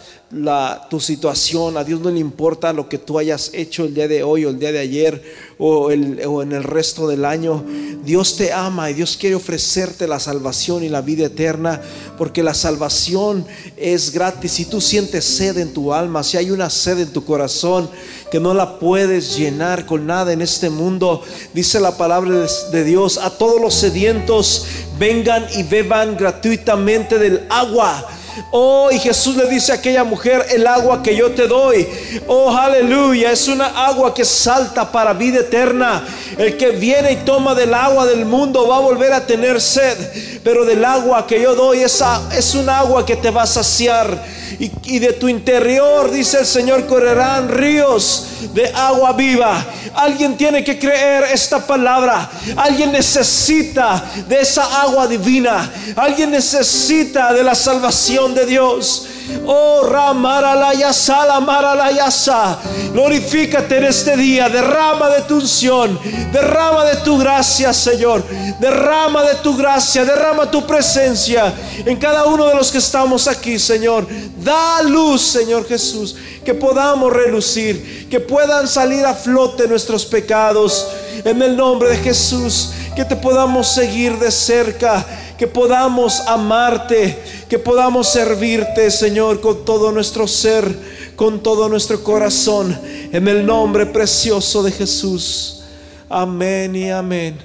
tu 0.90 1.00
situación, 1.00 1.76
a 1.76 1.84
Dios 1.84 2.00
no 2.00 2.10
le 2.10 2.18
importa 2.18 2.72
lo 2.72 2.88
que 2.88 2.98
tú 2.98 3.18
hayas 3.18 3.50
hecho 3.52 3.84
el 3.84 3.94
día 3.94 4.08
de 4.08 4.22
hoy 4.22 4.44
o 4.44 4.50
el 4.50 4.58
día 4.58 4.72
de 4.72 4.80
ayer 4.80 5.22
o, 5.58 5.90
el, 5.90 6.20
o, 6.26 6.42
en 6.42 6.52
el 6.52 6.64
resto 6.64 7.06
del 7.06 7.24
año. 7.24 7.64
Dios 8.04 8.36
te 8.36 8.52
ama 8.52 8.90
y 8.90 8.94
Dios 8.94 9.16
quiere 9.16 9.36
ofrecerte 9.36 10.08
la 10.08 10.18
salvación 10.18 10.82
y 10.82 10.88
la 10.88 11.02
vida 11.02 11.26
eterna 11.26 11.80
porque 12.18 12.42
la 12.42 12.54
salvación 12.54 13.46
es 13.76 14.12
gratis. 14.12 14.52
Si 14.52 14.64
tú 14.64 14.80
sientes 14.80 15.24
sed 15.24 15.58
en 15.58 15.72
tu 15.72 15.92
alma, 15.92 16.24
si 16.24 16.36
hay 16.36 16.50
una 16.50 16.68
sed 16.68 16.98
en 16.98 17.12
tu 17.12 17.24
corazón 17.24 17.88
que 18.30 18.40
no 18.40 18.54
la 18.54 18.78
puedes 18.78 19.36
llenar 19.36 19.86
con 19.86 20.06
nada 20.06 20.32
en 20.32 20.42
este 20.42 20.68
mundo, 20.68 21.22
dice 21.52 21.78
la 21.78 21.96
palabra 21.96 22.46
de 22.72 22.84
Dios, 22.84 23.18
a 23.18 23.30
todos 23.30 23.60
los 23.60 23.74
sedientos 23.74 24.66
vengan 24.98 25.46
y 25.56 25.62
beban 25.62 26.16
gratuitamente 26.16 27.18
del 27.18 27.42
agua 27.48 28.04
Oh, 28.50 28.90
y 28.90 28.98
Jesús 28.98 29.36
le 29.36 29.48
dice 29.48 29.72
a 29.72 29.76
aquella 29.76 30.04
mujer, 30.04 30.46
el 30.50 30.66
agua 30.66 31.02
que 31.02 31.14
yo 31.16 31.32
te 31.32 31.46
doy, 31.46 31.86
oh, 32.26 32.50
aleluya, 32.56 33.32
es 33.32 33.48
una 33.48 33.86
agua 33.86 34.12
que 34.14 34.24
salta 34.24 34.90
para 34.90 35.12
vida 35.12 35.40
eterna. 35.40 36.04
El 36.36 36.56
que 36.56 36.70
viene 36.70 37.12
y 37.12 37.16
toma 37.16 37.54
del 37.54 37.72
agua 37.74 38.06
del 38.06 38.24
mundo 38.24 38.66
va 38.66 38.76
a 38.76 38.80
volver 38.80 39.12
a 39.12 39.26
tener 39.26 39.60
sed, 39.60 39.96
pero 40.42 40.64
del 40.64 40.84
agua 40.84 41.26
que 41.26 41.40
yo 41.40 41.54
doy, 41.54 41.80
esa 41.80 42.28
es 42.36 42.54
un 42.54 42.68
agua 42.68 43.06
que 43.06 43.16
te 43.16 43.30
va 43.30 43.42
a 43.42 43.46
saciar. 43.46 44.43
Y, 44.58 44.98
de 44.98 45.12
tu 45.14 45.28
interior, 45.28 46.10
dice 46.10 46.40
el 46.40 46.46
Señor, 46.46 46.86
correrán 46.86 47.48
ríos 47.48 48.26
de 48.52 48.66
agua 48.72 49.12
viva. 49.12 49.64
Alguien 49.94 50.36
tiene 50.36 50.62
que 50.62 50.78
creer 50.78 51.24
esta 51.32 51.66
palabra. 51.66 52.30
Alguien 52.56 52.92
necesita 52.92 54.04
de 54.28 54.40
esa 54.40 54.82
agua 54.82 55.06
divina. 55.06 55.70
Alguien 55.96 56.30
necesita 56.30 57.32
de 57.32 57.42
la 57.42 57.54
salvación 57.54 58.34
de 58.34 58.46
Dios. 58.46 59.06
Oh, 59.46 59.82
Ramaralayasa, 59.88 61.40
Marayasa. 61.40 62.58
Glorifícate 62.92 63.78
en 63.78 63.84
este 63.84 64.16
día. 64.16 64.48
Derrama 64.48 65.08
de 65.10 65.22
tu 65.22 65.36
unción. 65.36 65.98
Derrama 66.32 66.84
de 66.84 66.96
tu 66.96 67.18
gracia, 67.18 67.72
Señor. 67.72 68.24
Derrama 68.58 69.22
de 69.22 69.34
tu 69.36 69.56
gracia. 69.56 70.04
Derrama 70.04 70.50
tu 70.50 70.66
presencia 70.66 71.52
en 71.84 71.96
cada 71.96 72.24
uno 72.26 72.46
de 72.46 72.54
los 72.54 72.70
que 72.70 72.78
estamos 72.78 73.26
aquí, 73.28 73.58
Señor. 73.58 74.06
Da 74.38 74.82
luz, 74.82 75.22
Señor 75.22 75.66
Jesús. 75.66 76.16
Que 76.44 76.54
podamos 76.54 77.12
relucir. 77.12 78.08
Que 78.10 78.20
puedan 78.20 78.68
salir 78.68 79.04
a 79.04 79.14
flote 79.14 79.68
nuestros 79.68 80.04
pecados. 80.06 80.86
En 81.24 81.40
el 81.42 81.56
nombre 81.56 81.90
de 81.90 81.96
Jesús. 81.98 82.72
Que 82.94 83.04
te 83.04 83.16
podamos 83.16 83.74
seguir 83.74 84.18
de 84.18 84.30
cerca 84.30 85.04
que 85.38 85.46
podamos 85.46 86.20
amarte, 86.26 87.18
que 87.48 87.58
podamos 87.58 88.08
servirte, 88.08 88.90
Señor, 88.90 89.40
con 89.40 89.64
todo 89.64 89.90
nuestro 89.92 90.28
ser, 90.28 91.12
con 91.16 91.42
todo 91.42 91.68
nuestro 91.68 92.02
corazón, 92.02 92.78
en 93.12 93.28
el 93.28 93.44
nombre 93.44 93.86
precioso 93.86 94.62
de 94.62 94.72
Jesús. 94.72 95.62
Amén 96.08 96.76
y 96.76 96.90
amén. 96.90 97.38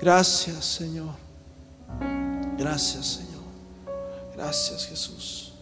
Gracias, 0.00 0.64
Señor. 0.64 1.10
Gracias, 2.56 3.06
Señor. 3.06 3.42
Gracias, 4.36 4.86
Jesús. 4.86 5.52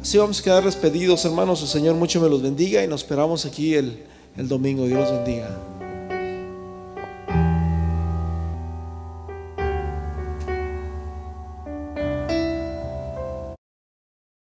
Así 0.00 0.18
vamos 0.18 0.40
a 0.40 0.42
quedar 0.42 0.64
despedidos, 0.64 1.24
hermanos. 1.24 1.62
El 1.62 1.68
Señor 1.68 1.94
mucho 1.94 2.20
me 2.20 2.28
los 2.28 2.42
bendiga 2.42 2.82
y 2.82 2.86
nos 2.86 3.02
esperamos 3.02 3.44
aquí 3.46 3.74
el, 3.74 4.04
el 4.36 4.48
domingo. 4.48 4.86
Dios 4.86 5.00
los 5.00 5.10
bendiga. 5.10 5.75